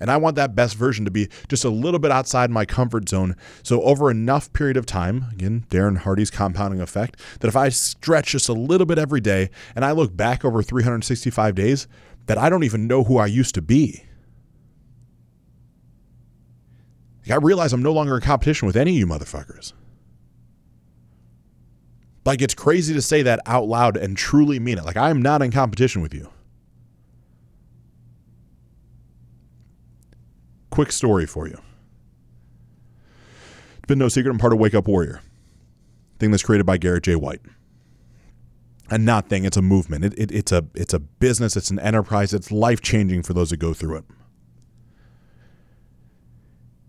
And 0.00 0.10
I 0.10 0.16
want 0.16 0.34
that 0.36 0.54
best 0.54 0.76
version 0.76 1.04
to 1.04 1.10
be 1.10 1.28
just 1.48 1.62
a 1.62 1.68
little 1.68 2.00
bit 2.00 2.10
outside 2.10 2.50
my 2.50 2.64
comfort 2.64 3.06
zone. 3.06 3.36
So, 3.62 3.82
over 3.82 4.10
enough 4.10 4.50
period 4.54 4.78
of 4.78 4.86
time, 4.86 5.26
again, 5.30 5.66
Darren 5.68 5.98
Hardy's 5.98 6.30
compounding 6.30 6.80
effect, 6.80 7.20
that 7.40 7.48
if 7.48 7.56
I 7.56 7.68
stretch 7.68 8.30
just 8.30 8.48
a 8.48 8.54
little 8.54 8.86
bit 8.86 8.96
every 8.96 9.20
day 9.20 9.50
and 9.76 9.84
I 9.84 9.92
look 9.92 10.16
back 10.16 10.42
over 10.42 10.62
365 10.62 11.54
days, 11.54 11.86
that 12.26 12.38
I 12.38 12.48
don't 12.48 12.64
even 12.64 12.86
know 12.86 13.04
who 13.04 13.18
I 13.18 13.26
used 13.26 13.54
to 13.56 13.62
be. 13.62 14.04
I 17.30 17.36
realize 17.36 17.74
I'm 17.74 17.82
no 17.82 17.92
longer 17.92 18.14
in 18.14 18.22
competition 18.22 18.64
with 18.64 18.76
any 18.76 18.92
of 18.92 18.96
you 18.96 19.06
motherfuckers. 19.06 19.74
Like, 22.28 22.42
it's 22.42 22.54
crazy 22.54 22.92
to 22.92 23.00
say 23.00 23.22
that 23.22 23.40
out 23.46 23.68
loud 23.68 23.96
and 23.96 24.16
truly 24.16 24.60
mean 24.60 24.76
it. 24.76 24.84
Like, 24.84 24.98
I 24.98 25.08
am 25.08 25.22
not 25.22 25.40
in 25.40 25.50
competition 25.50 26.02
with 26.02 26.12
you. 26.12 26.28
quick 30.78 30.92
story 30.92 31.26
for 31.26 31.48
you. 31.48 31.58
It's 33.78 33.86
been 33.88 33.98
no 33.98 34.08
secret 34.08 34.30
I'm 34.30 34.38
part 34.38 34.52
of 34.52 34.60
Wake 34.60 34.74
Up 34.74 34.86
Warrior, 34.86 35.20
thing 36.20 36.30
that's 36.30 36.44
created 36.44 36.66
by 36.66 36.76
Garrett 36.76 37.02
J. 37.02 37.16
White. 37.16 37.40
And 38.88 39.04
not 39.04 39.28
thing, 39.28 39.44
it's 39.44 39.56
a 39.56 39.62
movement. 39.62 40.04
It, 40.04 40.14
it, 40.16 40.30
it's 40.30 40.52
a 40.52 40.66
it's 40.76 40.94
a 40.94 41.00
business. 41.00 41.56
It's 41.56 41.70
an 41.70 41.80
enterprise. 41.80 42.32
It's 42.32 42.52
life 42.52 42.80
changing 42.80 43.24
for 43.24 43.32
those 43.32 43.50
that 43.50 43.56
go 43.56 43.74
through 43.74 43.96
it. 43.96 44.04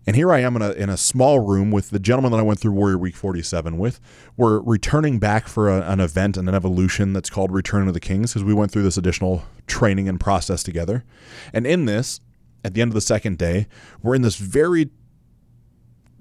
And 0.06 0.16
here 0.16 0.32
I 0.32 0.40
am 0.40 0.56
in 0.56 0.62
a 0.62 0.72
in 0.72 0.88
a 0.88 0.96
small 0.96 1.40
room 1.40 1.70
with 1.70 1.90
the 1.90 1.98
gentleman 1.98 2.32
that 2.32 2.38
I 2.38 2.42
went 2.42 2.58
through 2.58 2.72
Warrior 2.72 2.98
Week 2.98 3.14
47 3.14 3.78
with. 3.78 4.00
We're 4.36 4.60
returning 4.60 5.18
back 5.18 5.46
for 5.46 5.68
a, 5.68 5.82
an 5.82 6.00
event 6.00 6.36
and 6.36 6.48
an 6.48 6.54
evolution 6.54 7.12
that's 7.12 7.30
called 7.30 7.52
Return 7.52 7.86
of 7.86 7.94
the 7.94 8.00
Kings 8.00 8.32
because 8.32 8.44
we 8.44 8.54
went 8.54 8.72
through 8.72 8.82
this 8.82 8.96
additional 8.96 9.44
training 9.66 10.08
and 10.08 10.18
process 10.18 10.62
together. 10.62 11.04
And 11.52 11.66
in 11.66 11.84
this, 11.84 12.20
at 12.64 12.74
the 12.74 12.80
end 12.82 12.90
of 12.90 12.94
the 12.94 13.00
second 13.00 13.38
day, 13.38 13.66
we're 14.02 14.14
in 14.14 14.22
this 14.22 14.36
very 14.36 14.90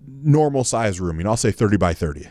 normal 0.08 0.64
size 0.64 1.00
room. 1.00 1.18
You 1.18 1.24
know, 1.24 1.32
I'll 1.32 1.38
say 1.38 1.52
30 1.52 1.78
by 1.78 1.94
30. 1.94 2.28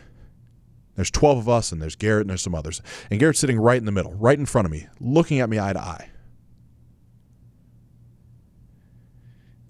There's 0.95 1.11
12 1.11 1.37
of 1.37 1.49
us, 1.49 1.71
and 1.71 1.81
there's 1.81 1.95
Garrett, 1.95 2.23
and 2.23 2.29
there's 2.29 2.41
some 2.41 2.53
others. 2.53 2.81
And 3.09 3.19
Garrett's 3.19 3.39
sitting 3.39 3.57
right 3.57 3.77
in 3.77 3.85
the 3.85 3.91
middle, 3.91 4.13
right 4.15 4.37
in 4.37 4.45
front 4.45 4.65
of 4.65 4.71
me, 4.71 4.87
looking 4.99 5.39
at 5.39 5.49
me 5.49 5.57
eye 5.57 5.71
to 5.71 5.79
eye. 5.79 6.09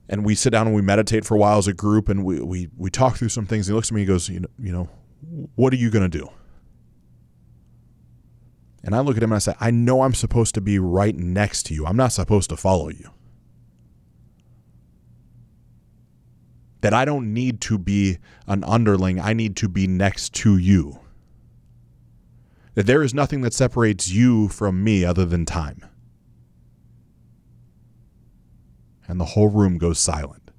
And 0.10 0.26
we 0.26 0.36
sit 0.36 0.50
down 0.50 0.66
and 0.66 0.76
we 0.76 0.82
meditate 0.82 1.24
for 1.24 1.36
a 1.36 1.38
while 1.38 1.60
as 1.60 1.68
a 1.68 1.74
group, 1.74 2.10
and 2.10 2.26
we, 2.26 2.42
we, 2.42 2.70
we 2.76 2.90
talk 2.90 3.16
through 3.16 3.30
some 3.30 3.46
things. 3.46 3.68
He 3.68 3.74
looks 3.74 3.90
at 3.90 3.94
me 3.94 4.02
and 4.02 4.10
he 4.10 4.14
goes, 4.14 4.28
you 4.28 4.40
know, 4.40 4.50
you 4.58 4.72
know 4.72 4.90
what 5.56 5.72
are 5.72 5.78
you 5.78 5.92
going 5.92 6.10
to 6.10 6.18
do? 6.18 6.30
And 8.84 8.96
I 8.96 9.02
look 9.02 9.18
at 9.18 9.24
him 9.24 9.32
and 9.32 9.36
I 9.36 9.40
say, 9.40 9.54
I 9.60 9.70
know 9.70 10.02
I'm 10.02 10.14
supposed 10.14 10.56
to 10.56 10.62
be 10.62 10.80
right 10.80 11.16
next 11.16 11.64
to 11.68 11.74
you. 11.74 11.86
I'm 11.86 11.98
not 11.98 12.12
supposed 12.14 12.50
to 12.50 12.58
follow 12.58 12.90
you. 12.90 13.12
that 16.82 16.94
I 16.94 17.06
don't 17.06 17.34
need 17.34 17.62
to 17.62 17.78
be 17.78 18.18
an 18.48 18.64
underling, 18.64 19.20
I 19.20 19.34
need 19.34 19.56
to 19.58 19.70
be 19.70 19.88
next 19.88 20.34
to 20.36 20.58
you. 20.58 21.00
That 22.76 22.86
there 22.86 23.04
is 23.04 23.14
nothing 23.14 23.42
that 23.42 23.54
separates 23.54 24.10
you 24.10 24.48
from 24.48 24.84
me 24.84 25.04
other 25.04 25.26
than 25.26 25.46
time. 25.46 25.89
And 29.10 29.20
the 29.20 29.26
whole 29.26 29.50
room 29.50 29.80
goes 29.80 29.98
silent. 30.00 30.52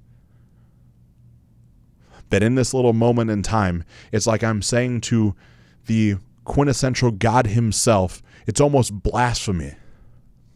That 2.29 2.43
in 2.43 2.55
this 2.55 2.73
little 2.73 2.93
moment 2.93 3.31
in 3.31 3.41
time, 3.43 3.85
it's 4.11 4.27
like 4.27 4.43
I'm 4.43 4.61
saying 4.61 5.01
to 5.01 5.35
the 5.85 6.17
quintessential 6.43 7.11
God 7.11 7.47
Himself, 7.47 8.21
it's 8.45 8.59
almost 8.59 9.01
blasphemy. 9.01 9.73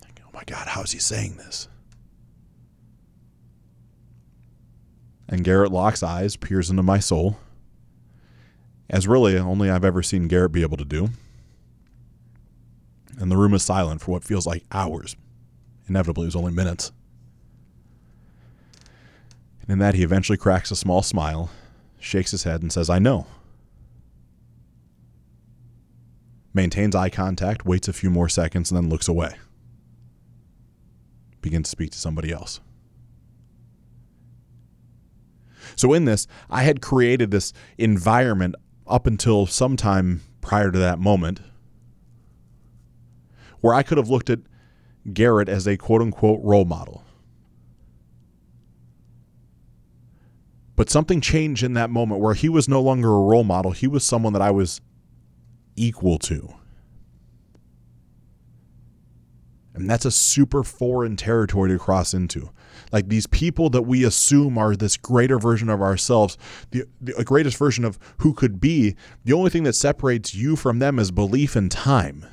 Like, 0.04 0.20
oh 0.26 0.30
my 0.34 0.44
God, 0.46 0.68
how 0.68 0.82
is 0.82 0.92
He 0.92 1.00
saying 1.00 1.38
this? 1.38 1.70
And 5.30 5.44
Garrett 5.44 5.72
locks 5.72 6.04
eyes, 6.04 6.36
peers 6.36 6.70
into 6.70 6.84
my 6.84 7.00
soul, 7.00 7.38
as 8.90 9.08
really 9.08 9.38
only 9.38 9.70
I've 9.70 9.86
ever 9.86 10.04
seen 10.04 10.28
Garrett 10.28 10.52
be 10.52 10.62
able 10.62 10.78
to 10.78 10.86
do. 10.86 11.10
And 13.18 13.32
the 13.32 13.38
room 13.38 13.54
is 13.54 13.64
silent 13.64 14.02
for 14.02 14.12
what 14.12 14.26
feels 14.26 14.46
like 14.46 14.66
hours. 14.72 15.16
Inevitably, 15.88 16.24
it 16.24 16.28
was 16.28 16.36
only 16.36 16.52
minutes. 16.52 16.92
And 19.68 19.74
in 19.74 19.80
that, 19.80 19.96
he 19.96 20.04
eventually 20.04 20.38
cracks 20.38 20.72
a 20.72 20.76
small 20.76 21.02
smile, 21.02 21.50
shakes 22.00 22.32
his 22.32 22.44
head, 22.44 22.62
and 22.62 22.72
says, 22.72 22.90
I 22.90 23.00
know. 23.00 23.26
Maintains 26.54 26.96
eye 26.96 27.10
contact, 27.10 27.66
waits 27.66 27.88
a 27.88 27.94
few 27.94 28.10
more 28.10 28.30
seconds, 28.30 28.72
and 28.72 28.78
then 28.78 28.90
looks 28.90 29.08
away. 29.08 29.36
Begins 31.42 31.66
to 31.66 31.72
speak 31.72 31.92
to 31.92 31.98
somebody 31.98 32.32
else. 32.32 32.62
So 35.76 35.94
in 35.94 36.06
this, 36.06 36.28
I 36.50 36.64
had 36.64 36.82
created 36.82 37.32
this 37.32 37.52
environment 37.78 38.56
up 38.88 39.08
until 39.08 39.48
sometime 39.48 40.22
prior 40.42 40.72
to 40.72 40.78
that 40.78 41.00
moment 41.00 41.42
where 43.62 43.74
I 43.74 43.82
could 43.82 43.98
have 43.98 44.10
looked 44.10 44.30
at 44.30 44.40
Garrett 45.12 45.50
as 45.50 45.68
a 45.68 45.76
quote 45.76 46.02
unquote 46.02 46.40
role 46.44 46.66
model. 46.66 47.04
But 50.76 50.90
something 50.90 51.22
changed 51.22 51.64
in 51.64 51.74
that 51.74 51.90
moment 51.90 52.22
where 52.22 52.34
he 52.34 52.50
was 52.50 52.68
no 52.68 52.82
longer 52.82 53.10
a 53.10 53.22
role 53.22 53.44
model. 53.44 53.72
He 53.72 53.88
was 53.88 54.04
someone 54.04 54.34
that 54.34 54.42
I 54.42 54.52
was 54.52 54.82
equal 55.76 56.18
to. 56.20 56.54
And 59.74 59.90
that's 59.90 60.06
a 60.06 60.12
super 60.12 60.64
foreign 60.64 61.18
territory 61.18 61.70
to 61.72 61.78
cross 61.78 62.14
into. 62.14 62.50
Like 62.92 63.10
these 63.10 63.28
people 63.28 63.70
that 63.72 63.82
we 63.82 64.06
assume 64.06 64.58
are 64.58 64.76
this 64.76 64.96
greater 64.96 65.38
version 65.38 65.70
of 65.70 65.82
ourselves, 65.82 66.38
the, 66.72 66.86
the 67.02 67.26
greatest 67.26 67.58
version 67.58 67.84
of 67.84 68.00
who 68.20 68.34
could 68.34 68.62
be, 68.62 68.96
the 69.26 69.34
only 69.34 69.50
thing 69.50 69.64
that 69.64 69.76
separates 69.76 70.34
you 70.34 70.56
from 70.56 70.80
them 70.80 70.98
is 70.98 71.12
belief 71.12 71.58
in 71.58 71.68
time. 71.68 72.26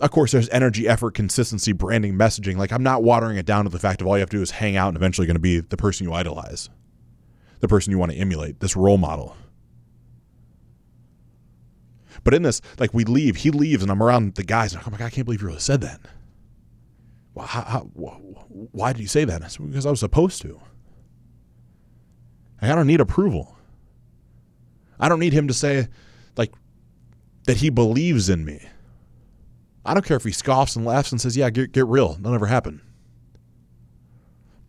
Of 0.00 0.12
course, 0.12 0.30
there's 0.30 0.48
energy, 0.50 0.86
effort, 0.86 1.14
consistency, 1.14 1.72
branding, 1.72 2.14
messaging. 2.14 2.56
Like, 2.56 2.72
I'm 2.72 2.84
not 2.84 3.02
watering 3.02 3.36
it 3.36 3.46
down 3.46 3.64
to 3.64 3.70
the 3.70 3.80
fact 3.80 4.00
of 4.00 4.06
all 4.06 4.16
you 4.16 4.20
have 4.20 4.30
to 4.30 4.36
do 4.36 4.42
is 4.42 4.52
hang 4.52 4.76
out 4.76 4.88
and 4.88 4.96
eventually 4.96 5.26
going 5.26 5.34
to 5.34 5.40
be 5.40 5.60
the 5.60 5.76
person 5.76 6.06
you 6.06 6.12
idolize, 6.12 6.70
the 7.60 7.68
person 7.68 7.90
you 7.90 7.98
want 7.98 8.12
to 8.12 8.18
emulate, 8.18 8.60
this 8.60 8.76
role 8.76 8.98
model. 8.98 9.36
But 12.22 12.34
in 12.34 12.42
this, 12.42 12.60
like, 12.78 12.94
we 12.94 13.04
leave, 13.04 13.36
he 13.36 13.50
leaves, 13.50 13.82
and 13.82 13.90
I'm 13.90 14.02
around 14.02 14.36
the 14.36 14.44
guys, 14.44 14.72
and 14.72 14.82
I'm 14.84 14.92
like, 14.92 15.00
oh 15.00 15.06
I 15.06 15.10
can't 15.10 15.24
believe 15.24 15.40
you 15.40 15.48
really 15.48 15.60
said 15.60 15.80
that. 15.80 16.00
Well, 17.34 17.46
how, 17.46 17.62
how, 17.62 17.80
why 18.72 18.92
did 18.92 19.00
you 19.00 19.08
say 19.08 19.24
that? 19.24 19.42
I 19.42 19.48
said, 19.48 19.66
because 19.66 19.86
I 19.86 19.90
was 19.90 20.00
supposed 20.00 20.42
to. 20.42 20.60
I 22.60 22.74
don't 22.74 22.86
need 22.86 23.00
approval. 23.00 23.56
I 24.98 25.08
don't 25.08 25.20
need 25.20 25.32
him 25.32 25.48
to 25.48 25.54
say, 25.54 25.88
like, 26.36 26.52
that 27.44 27.56
he 27.56 27.70
believes 27.70 28.28
in 28.28 28.44
me. 28.44 28.68
I 29.88 29.94
don't 29.94 30.04
care 30.04 30.16
if 30.16 30.24
he 30.24 30.32
scoffs 30.32 30.76
and 30.76 30.84
laughs 30.84 31.12
and 31.12 31.20
says, 31.20 31.36
Yeah, 31.36 31.50
get, 31.50 31.72
get 31.72 31.86
real. 31.86 32.14
That'll 32.14 32.32
never 32.32 32.46
happen. 32.46 32.82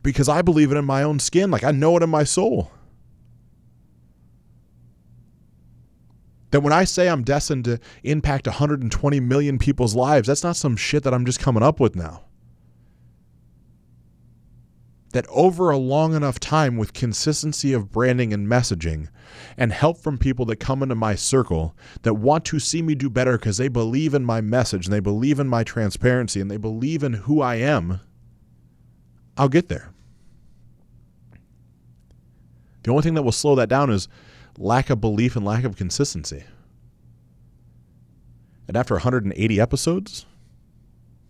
Because 0.02 0.30
I 0.30 0.42
believe 0.42 0.72
it 0.72 0.78
in 0.78 0.86
my 0.86 1.04
own 1.04 1.20
skin. 1.20 1.52
Like 1.52 1.64
I 1.64 1.72
know 1.72 1.98
it 1.98 2.04
in 2.04 2.10
my 2.10 2.24
soul. 2.24 2.72
That 6.52 6.62
when 6.62 6.74
I 6.74 6.84
say 6.86 7.10
I'm 7.10 7.24
destined 7.24 7.66
to 7.66 7.80
impact 8.04 8.48
120 8.48 9.20
million 9.20 9.60
people's 9.60 9.94
lives, 9.94 10.28
that's 10.28 10.44
not 10.44 10.56
some 10.56 10.76
shit 10.76 11.04
that 11.04 11.14
I'm 11.14 11.26
just 11.26 11.40
coming 11.40 11.62
up 11.62 11.80
with 11.80 11.96
now 11.96 12.24
that 15.12 15.26
over 15.30 15.70
a 15.70 15.78
long 15.78 16.14
enough 16.14 16.40
time 16.40 16.78
with 16.78 16.94
consistency 16.94 17.74
of 17.74 17.92
branding 17.92 18.34
and 18.34 18.48
messaging 18.48 19.08
and 19.58 19.72
help 19.72 19.98
from 19.98 20.18
people 20.18 20.46
that 20.46 20.58
come 20.58 20.84
into 20.84 20.96
my 20.96 21.16
circle 21.16 21.76
that 22.04 22.14
want 22.14 22.46
to 22.46 22.60
see 22.60 22.82
me 22.82 22.96
do 22.96 23.10
better 23.10 23.38
because 23.38 23.58
they 23.58 23.68
believe 23.68 24.14
in 24.14 24.24
my 24.24 24.42
message 24.42 24.86
and 24.86 24.94
they 24.94 25.00
believe 25.00 25.40
in 25.40 25.48
my 25.48 25.64
transparency 25.64 26.40
and 26.40 26.50
they 26.50 26.58
believe 26.58 27.04
in 27.04 27.14
who 27.14 27.42
I 27.42 27.56
am, 27.56 28.00
I'll 29.38 29.50
get 29.50 29.70
there. 29.70 29.90
The 32.84 32.92
only 32.92 33.04
thing 33.04 33.16
that 33.16 33.24
will 33.24 33.32
slow 33.32 33.56
that 33.56 33.70
down 33.70 33.90
is 33.90 34.08
lack 34.58 34.90
of 34.90 35.02
belief 35.02 35.36
and 35.36 35.46
lack 35.46 35.64
of 35.64 35.76
consistency. 35.76 36.44
And 38.68 38.78
after 38.78 38.94
180 38.94 39.60
episodes, 39.60 40.26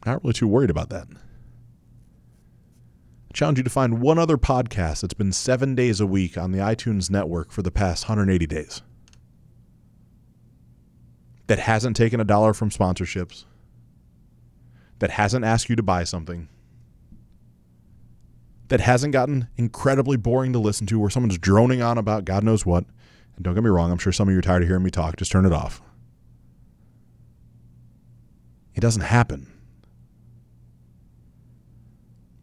not 0.05 0.23
really 0.23 0.33
too 0.33 0.47
worried 0.47 0.69
about 0.69 0.89
that. 0.89 1.07
Challenge 3.33 3.59
you 3.59 3.63
to 3.63 3.69
find 3.69 4.01
one 4.01 4.17
other 4.17 4.37
podcast 4.37 5.01
that's 5.01 5.13
been 5.13 5.31
seven 5.31 5.75
days 5.75 6.01
a 6.01 6.07
week 6.07 6.37
on 6.37 6.51
the 6.51 6.59
iTunes 6.59 7.09
network 7.11 7.51
for 7.51 7.61
the 7.61 7.71
past 7.71 8.09
180 8.09 8.47
days 8.47 8.81
that 11.47 11.59
hasn't 11.59 11.95
taken 11.95 12.19
a 12.19 12.23
dollar 12.23 12.53
from 12.53 12.69
sponsorships, 12.69 13.45
that 14.99 15.11
hasn't 15.11 15.43
asked 15.43 15.69
you 15.69 15.75
to 15.75 15.83
buy 15.83 16.03
something, 16.03 16.47
that 18.67 18.81
hasn't 18.81 19.13
gotten 19.13 19.47
incredibly 19.57 20.15
boring 20.17 20.53
to 20.53 20.59
listen 20.59 20.85
to, 20.87 20.99
where 20.99 21.09
someone's 21.09 21.37
droning 21.39 21.81
on 21.81 21.97
about 21.97 22.25
God 22.25 22.43
knows 22.43 22.65
what. 22.65 22.85
And 23.35 23.43
don't 23.43 23.55
get 23.55 23.63
me 23.63 23.69
wrong, 23.69 23.91
I'm 23.91 23.97
sure 23.97 24.13
some 24.13 24.27
of 24.27 24.33
you 24.33 24.39
are 24.39 24.43
tired 24.43 24.61
of 24.61 24.67
hearing 24.67 24.83
me 24.83 24.91
talk. 24.91 25.17
Just 25.17 25.31
turn 25.31 25.45
it 25.45 25.53
off. 25.53 25.81
It 28.75 28.81
doesn't 28.81 29.01
happen. 29.01 29.51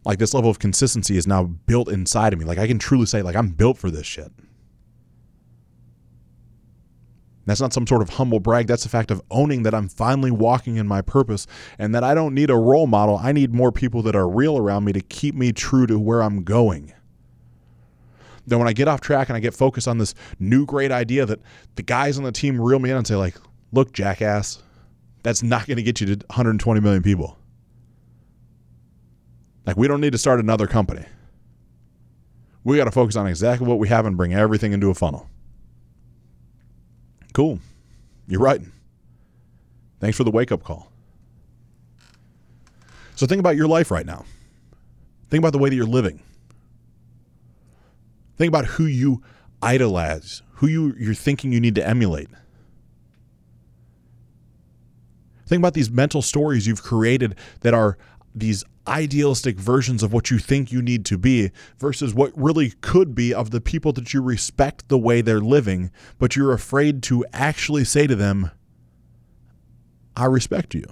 Like 0.07 0.19
this 0.19 0.33
level 0.33 0.49
of 0.49 0.57
consistency 0.57 1.17
is 1.17 1.27
now 1.27 1.43
built 1.43 1.89
inside 1.89 2.31
of 2.31 2.39
me. 2.39 2.45
Like 2.45 2.59
I 2.59 2.65
can 2.65 2.79
truly 2.79 3.05
say, 3.05 3.21
like, 3.21 3.35
I'm 3.35 3.49
built 3.49 3.77
for 3.77 3.91
this 3.91 4.07
shit. 4.07 4.31
That's 7.45 7.59
not 7.59 7.73
some 7.73 7.85
sort 7.85 8.01
of 8.01 8.07
humble 8.11 8.39
brag. 8.39 8.67
That's 8.67 8.83
the 8.83 8.89
fact 8.89 9.11
of 9.11 9.21
owning 9.29 9.63
that 9.63 9.75
I'm 9.75 9.89
finally 9.89 10.31
walking 10.31 10.77
in 10.77 10.87
my 10.87 11.01
purpose 11.01 11.45
and 11.77 11.93
that 11.93 12.05
I 12.05 12.13
don't 12.15 12.33
need 12.33 12.49
a 12.49 12.55
role 12.55 12.87
model. 12.87 13.19
I 13.21 13.33
need 13.33 13.53
more 13.53 13.69
people 13.69 14.01
that 14.03 14.15
are 14.15 14.29
real 14.29 14.57
around 14.57 14.85
me 14.85 14.93
to 14.93 15.01
keep 15.01 15.35
me 15.35 15.51
true 15.51 15.85
to 15.87 15.99
where 15.99 16.23
I'm 16.23 16.43
going. 16.43 16.93
Then 18.45 18.59
when 18.59 18.67
I 18.69 18.73
get 18.73 18.87
off 18.87 19.01
track 19.01 19.27
and 19.27 19.35
I 19.35 19.41
get 19.41 19.53
focused 19.53 19.89
on 19.89 19.97
this 19.97 20.13
new 20.39 20.65
great 20.65 20.91
idea 20.91 21.25
that 21.25 21.41
the 21.75 21.83
guys 21.83 22.17
on 22.17 22.23
the 22.23 22.31
team 22.31 22.61
reel 22.61 22.79
me 22.79 22.91
in 22.91 22.95
and 22.95 23.05
say, 23.05 23.15
like, 23.15 23.35
look, 23.73 23.91
jackass, 23.91 24.63
that's 25.23 25.43
not 25.43 25.67
going 25.67 25.75
to 25.75 25.83
get 25.83 25.99
you 25.99 26.15
to 26.15 26.25
120 26.27 26.79
million 26.79 27.03
people. 27.03 27.36
Like, 29.67 29.75
we 29.75 29.89
don't 29.89 29.99
need 29.99 30.13
to 30.13 30.17
start 30.17 30.39
another 30.39 30.65
company. 30.65 31.05
We 32.63 32.77
got 32.77 32.85
to 32.85 32.91
focus 32.91 33.17
on 33.17 33.27
exactly 33.27 33.67
what 33.67 33.79
we 33.79 33.89
have 33.89 34.05
and 34.05 34.15
bring 34.15 34.33
everything 34.33 34.71
into 34.71 34.89
a 34.89 34.93
funnel. 34.93 35.29
Cool. 37.33 37.59
You're 38.27 38.39
right. 38.39 38.61
Thanks 39.99 40.15
for 40.15 40.23
the 40.23 40.31
wake 40.31 40.53
up 40.53 40.63
call. 40.63 40.89
So, 43.15 43.27
think 43.27 43.39
about 43.39 43.57
your 43.57 43.67
life 43.67 43.91
right 43.91 44.05
now. 44.05 44.23
Think 45.29 45.41
about 45.41 45.51
the 45.51 45.59
way 45.59 45.69
that 45.69 45.75
you're 45.75 45.85
living. 45.85 46.21
Think 48.37 48.47
about 48.47 48.65
who 48.65 48.85
you 48.85 49.21
idolize, 49.61 50.43
who 50.53 50.67
you, 50.67 50.95
you're 50.97 51.13
thinking 51.13 51.51
you 51.51 51.59
need 51.59 51.75
to 51.75 51.85
emulate. 51.85 52.29
Think 55.45 55.59
about 55.59 55.73
these 55.73 55.89
mental 55.89 56.21
stories 56.21 56.67
you've 56.67 56.83
created 56.83 57.35
that 57.61 57.73
are 57.73 57.97
these 58.39 58.63
idealistic 58.87 59.57
versions 59.57 60.01
of 60.01 60.13
what 60.13 60.31
you 60.31 60.39
think 60.39 60.71
you 60.71 60.81
need 60.81 61.05
to 61.05 61.17
be 61.17 61.51
versus 61.77 62.13
what 62.13 62.31
really 62.35 62.71
could 62.81 63.13
be 63.13 63.33
of 63.33 63.51
the 63.51 63.61
people 63.61 63.91
that 63.93 64.13
you 64.13 64.21
respect 64.21 64.87
the 64.87 64.97
way 64.97 65.21
they're 65.21 65.41
living, 65.41 65.91
but 66.17 66.35
you're 66.35 66.53
afraid 66.53 67.03
to 67.03 67.25
actually 67.33 67.83
say 67.83 68.07
to 68.07 68.15
them, 68.15 68.51
I 70.15 70.25
respect 70.25 70.73
you. 70.73 70.85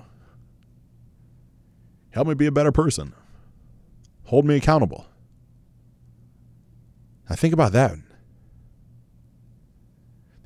Help 2.11 2.27
me 2.27 2.33
be 2.33 2.45
a 2.45 2.51
better 2.51 2.71
person. 2.71 3.13
Hold 4.25 4.45
me 4.45 4.55
accountable. 4.55 5.05
Now, 7.29 7.35
think 7.35 7.53
about 7.53 7.71
that 7.71 7.97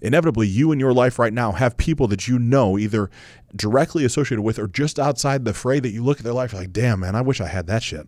inevitably 0.01 0.47
you 0.47 0.71
in 0.71 0.79
your 0.79 0.93
life 0.93 1.19
right 1.19 1.33
now 1.33 1.51
have 1.51 1.77
people 1.77 2.07
that 2.07 2.27
you 2.27 2.39
know 2.39 2.77
either 2.77 3.09
directly 3.55 4.05
associated 4.05 4.41
with 4.41 4.59
or 4.59 4.67
just 4.67 4.99
outside 4.99 5.45
the 5.45 5.53
fray 5.53 5.79
that 5.79 5.91
you 5.91 6.03
look 6.03 6.19
at 6.19 6.23
their 6.23 6.33
life 6.33 6.53
like, 6.53 6.71
damn, 6.71 7.01
man, 7.01 7.15
I 7.15 7.21
wish 7.21 7.41
I 7.41 7.47
had 7.47 7.67
that 7.67 7.83
shit. 7.83 8.07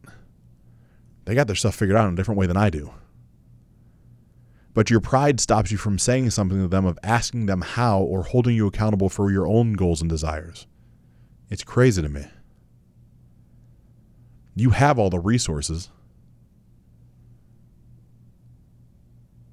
They 1.25 1.36
got 1.36 1.47
their 1.47 1.56
stuff 1.56 1.75
figured 1.75 1.97
out 1.97 2.08
in 2.08 2.13
a 2.13 2.15
different 2.15 2.39
way 2.39 2.47
than 2.47 2.58
I 2.58 2.69
do. 2.69 2.91
But 4.73 4.89
your 4.89 5.01
pride 5.01 5.39
stops 5.39 5.71
you 5.71 5.77
from 5.77 5.99
saying 5.99 6.30
something 6.30 6.62
to 6.62 6.67
them, 6.67 6.86
of 6.86 6.97
asking 7.04 7.45
them 7.45 7.62
how, 7.62 7.99
or 7.99 8.23
holding 8.23 8.56
you 8.56 8.67
accountable 8.67 9.10
for 9.10 9.30
your 9.30 9.45
own 9.45 9.73
goals 9.73 10.01
and 10.01 10.10
desires. 10.10 10.65
It's 11.49 11.63
crazy 11.63 12.01
to 12.01 12.10
me. 12.10 12.25
You 14.56 14.69
have 14.69 14.97
all 14.97 15.10
the 15.10 15.19
resources. 15.19 15.89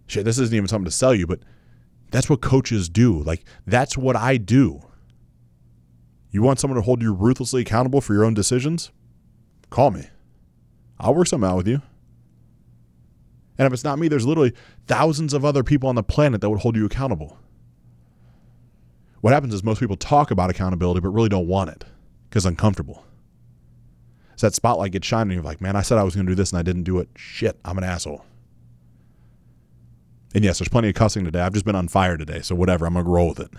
Shit, 0.06 0.24
this 0.24 0.38
isn't 0.38 0.54
even 0.54 0.68
something 0.68 0.84
to 0.84 0.90
sell 0.90 1.14
you, 1.14 1.26
but 1.26 1.40
that's 2.10 2.30
what 2.30 2.40
coaches 2.40 2.88
do. 2.88 3.22
Like, 3.22 3.44
that's 3.66 3.96
what 3.96 4.16
I 4.16 4.36
do. 4.36 4.80
You 6.30 6.42
want 6.42 6.60
someone 6.60 6.76
to 6.76 6.82
hold 6.82 7.02
you 7.02 7.12
ruthlessly 7.12 7.62
accountable 7.62 8.00
for 8.00 8.14
your 8.14 8.24
own 8.24 8.34
decisions? 8.34 8.90
Call 9.70 9.90
me. 9.90 10.08
I'll 10.98 11.14
work 11.14 11.26
something 11.26 11.48
out 11.48 11.56
with 11.56 11.68
you. 11.68 11.82
And 13.56 13.66
if 13.66 13.72
it's 13.72 13.84
not 13.84 13.98
me, 13.98 14.08
there's 14.08 14.26
literally 14.26 14.52
thousands 14.86 15.34
of 15.34 15.44
other 15.44 15.64
people 15.64 15.88
on 15.88 15.94
the 15.94 16.02
planet 16.02 16.40
that 16.40 16.50
would 16.50 16.60
hold 16.60 16.76
you 16.76 16.86
accountable. 16.86 17.38
What 19.20 19.32
happens 19.32 19.52
is 19.52 19.64
most 19.64 19.80
people 19.80 19.96
talk 19.96 20.30
about 20.30 20.48
accountability 20.48 21.00
but 21.00 21.08
really 21.08 21.28
don't 21.28 21.48
want 21.48 21.70
it 21.70 21.84
because 22.28 22.46
uncomfortable. 22.46 23.04
So 24.36 24.46
that 24.46 24.54
spotlight 24.54 24.92
gets 24.92 25.08
shining. 25.08 25.34
You're 25.34 25.42
like, 25.42 25.60
man, 25.60 25.74
I 25.74 25.82
said 25.82 25.98
I 25.98 26.04
was 26.04 26.14
going 26.14 26.26
to 26.26 26.30
do 26.30 26.36
this 26.36 26.52
and 26.52 26.58
I 26.60 26.62
didn't 26.62 26.84
do 26.84 26.98
it. 26.98 27.08
Shit, 27.16 27.58
I'm 27.64 27.78
an 27.78 27.84
asshole. 27.84 28.24
And 30.34 30.44
yes, 30.44 30.58
there's 30.58 30.68
plenty 30.68 30.88
of 30.88 30.94
cussing 30.94 31.24
today. 31.24 31.40
I've 31.40 31.54
just 31.54 31.64
been 31.64 31.74
on 31.74 31.88
fire 31.88 32.16
today, 32.16 32.40
so 32.40 32.54
whatever. 32.54 32.86
I'm 32.86 32.94
going 32.94 33.04
to 33.04 33.10
roll 33.10 33.28
with 33.30 33.40
it. 33.40 33.50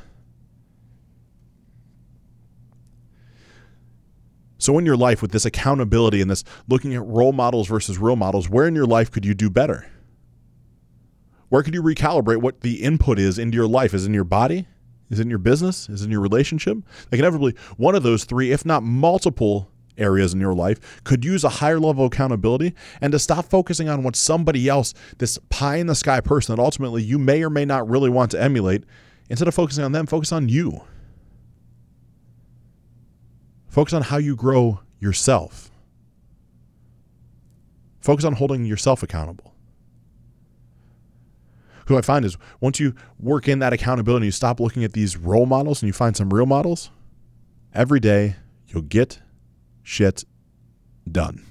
So, 4.59 4.77
in 4.77 4.85
your 4.85 4.97
life, 4.97 5.21
with 5.21 5.31
this 5.31 5.45
accountability 5.45 6.21
and 6.21 6.29
this 6.29 6.43
looking 6.67 6.93
at 6.93 7.05
role 7.05 7.31
models 7.31 7.67
versus 7.67 7.97
real 7.97 8.17
models, 8.17 8.49
where 8.49 8.67
in 8.67 8.75
your 8.75 8.85
life 8.85 9.09
could 9.09 9.25
you 9.25 9.33
do 9.33 9.49
better? 9.49 9.87
Where 11.47 11.63
could 11.63 11.73
you 11.73 11.81
recalibrate 11.81 12.41
what 12.41 12.61
the 12.61 12.83
input 12.83 13.17
is 13.17 13.39
into 13.39 13.55
your 13.55 13.67
life? 13.67 13.93
Is 13.93 14.05
in 14.05 14.13
your 14.13 14.25
body? 14.25 14.67
Is 15.09 15.19
in 15.19 15.29
your 15.29 15.39
business? 15.39 15.89
Is 15.89 16.03
in 16.03 16.11
your 16.11 16.21
relationship? 16.21 16.77
Like 17.11 17.19
inevitably, 17.19 17.55
one 17.77 17.95
of 17.95 18.03
those 18.03 18.25
three, 18.25 18.51
if 18.51 18.65
not 18.65 18.83
multiple 18.83 19.71
areas 19.99 20.33
in 20.33 20.39
your 20.39 20.53
life 20.53 21.03
could 21.03 21.23
use 21.23 21.43
a 21.43 21.49
higher 21.49 21.79
level 21.79 22.05
of 22.05 22.13
accountability 22.13 22.73
and 23.01 23.11
to 23.11 23.19
stop 23.19 23.45
focusing 23.45 23.89
on 23.89 24.03
what 24.03 24.15
somebody 24.15 24.67
else, 24.67 24.93
this 25.17 25.37
pie 25.49 25.75
in 25.75 25.87
the 25.87 25.95
sky 25.95 26.21
person 26.21 26.55
that 26.55 26.61
ultimately 26.61 27.03
you 27.03 27.19
may 27.19 27.43
or 27.43 27.49
may 27.49 27.65
not 27.65 27.87
really 27.87 28.09
want 28.09 28.31
to 28.31 28.41
emulate, 28.41 28.83
instead 29.29 29.47
of 29.47 29.53
focusing 29.53 29.83
on 29.83 29.91
them, 29.91 30.05
focus 30.05 30.31
on 30.31 30.49
you. 30.49 30.81
Focus 33.67 33.93
on 33.93 34.01
how 34.01 34.17
you 34.17 34.35
grow 34.35 34.79
yourself. 34.99 35.69
Focus 37.99 38.25
on 38.25 38.33
holding 38.33 38.65
yourself 38.65 39.03
accountable. 39.03 39.53
Who 41.87 41.97
I 41.97 42.01
find 42.01 42.23
is 42.23 42.37
once 42.61 42.79
you 42.79 42.93
work 43.19 43.47
in 43.47 43.59
that 43.59 43.73
accountability, 43.73 44.27
you 44.27 44.31
stop 44.31 44.59
looking 44.59 44.83
at 44.83 44.93
these 44.93 45.17
role 45.17 45.45
models 45.45 45.81
and 45.81 45.87
you 45.87 45.93
find 45.93 46.15
some 46.15 46.33
real 46.33 46.45
models, 46.45 46.91
every 47.73 47.99
day 47.99 48.35
you'll 48.67 48.83
get 48.83 49.19
shit 49.89 50.23
done. 51.11 51.48